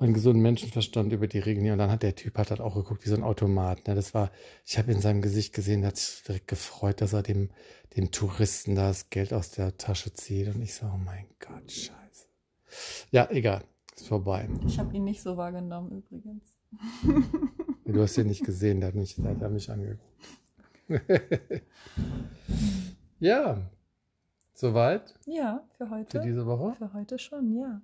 meinen 0.01 0.13
gesunden 0.13 0.41
Menschenverstand 0.41 1.11
über 1.13 1.27
die 1.27 1.39
Regeln. 1.39 1.71
Und 1.71 1.77
dann 1.77 1.91
hat 1.91 2.03
der 2.03 2.15
Typ 2.15 2.37
hat 2.37 2.49
halt 2.51 2.61
auch 2.61 2.75
geguckt 2.75 3.05
wie 3.05 3.09
so 3.09 3.15
ein 3.15 3.23
Automat. 3.23 3.87
Ne? 3.87 3.95
Das 3.95 4.13
war, 4.13 4.31
ich 4.65 4.77
habe 4.77 4.91
in 4.91 5.01
seinem 5.01 5.21
Gesicht 5.21 5.53
gesehen, 5.53 5.85
hat 5.85 5.97
sich 5.97 6.23
direkt 6.23 6.47
gefreut, 6.47 7.01
dass 7.01 7.13
er 7.13 7.23
dem, 7.23 7.49
dem 7.95 8.11
Touristen 8.11 8.75
das 8.75 9.09
Geld 9.09 9.33
aus 9.33 9.51
der 9.51 9.77
Tasche 9.77 10.13
zieht. 10.13 10.53
Und 10.53 10.61
ich 10.61 10.73
so, 10.73 10.85
oh 10.85 10.97
mein 10.97 11.25
Gott, 11.39 11.71
scheiße. 11.71 12.27
Ja, 13.11 13.29
egal, 13.31 13.63
ist 13.95 14.07
vorbei. 14.07 14.47
Ich 14.65 14.79
habe 14.79 14.95
ihn 14.95 15.03
nicht 15.03 15.21
so 15.21 15.37
wahrgenommen 15.37 16.03
übrigens. 16.09 16.55
Du 17.91 18.03
hast 18.03 18.15
ihn 18.19 18.27
nicht 18.27 18.45
gesehen, 18.45 18.81
der 18.81 18.89
hat 18.89 18.95
mich, 18.95 19.15
der 19.15 19.35
hat 19.35 19.51
mich 19.51 19.71
angeguckt. 19.71 20.03
ja, 23.19 23.67
soweit? 24.53 25.15
Ja, 25.25 25.67
für 25.75 25.89
heute. 25.89 26.19
Für 26.19 26.23
diese 26.23 26.45
Woche? 26.45 26.75
Für 26.75 26.93
heute 26.93 27.17
schon, 27.17 27.51
ja. 27.51 27.81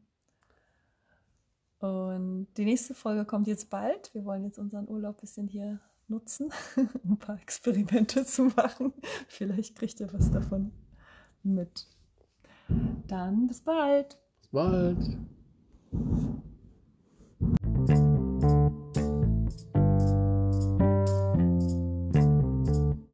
Und 1.79 2.47
die 2.57 2.65
nächste 2.65 2.93
Folge 2.93 3.25
kommt 3.25 3.47
jetzt 3.47 3.69
bald. 3.69 4.13
Wir 4.13 4.25
wollen 4.25 4.43
jetzt 4.43 4.59
unseren 4.59 4.87
Urlaub 4.87 5.17
ein 5.17 5.21
bisschen 5.21 5.47
hier 5.47 5.79
nutzen, 6.07 6.49
um 7.03 7.13
ein 7.13 7.19
paar 7.19 7.39
Experimente 7.39 8.25
zu 8.25 8.45
machen. 8.45 8.93
Vielleicht 9.27 9.75
kriegt 9.75 9.99
ihr 9.99 10.11
was 10.13 10.31
davon 10.31 10.71
mit. 11.43 11.87
Dann 13.07 13.47
bis 13.47 13.61
bald. 13.61 14.17
Bis 14.41 14.49
bald. 14.51 15.17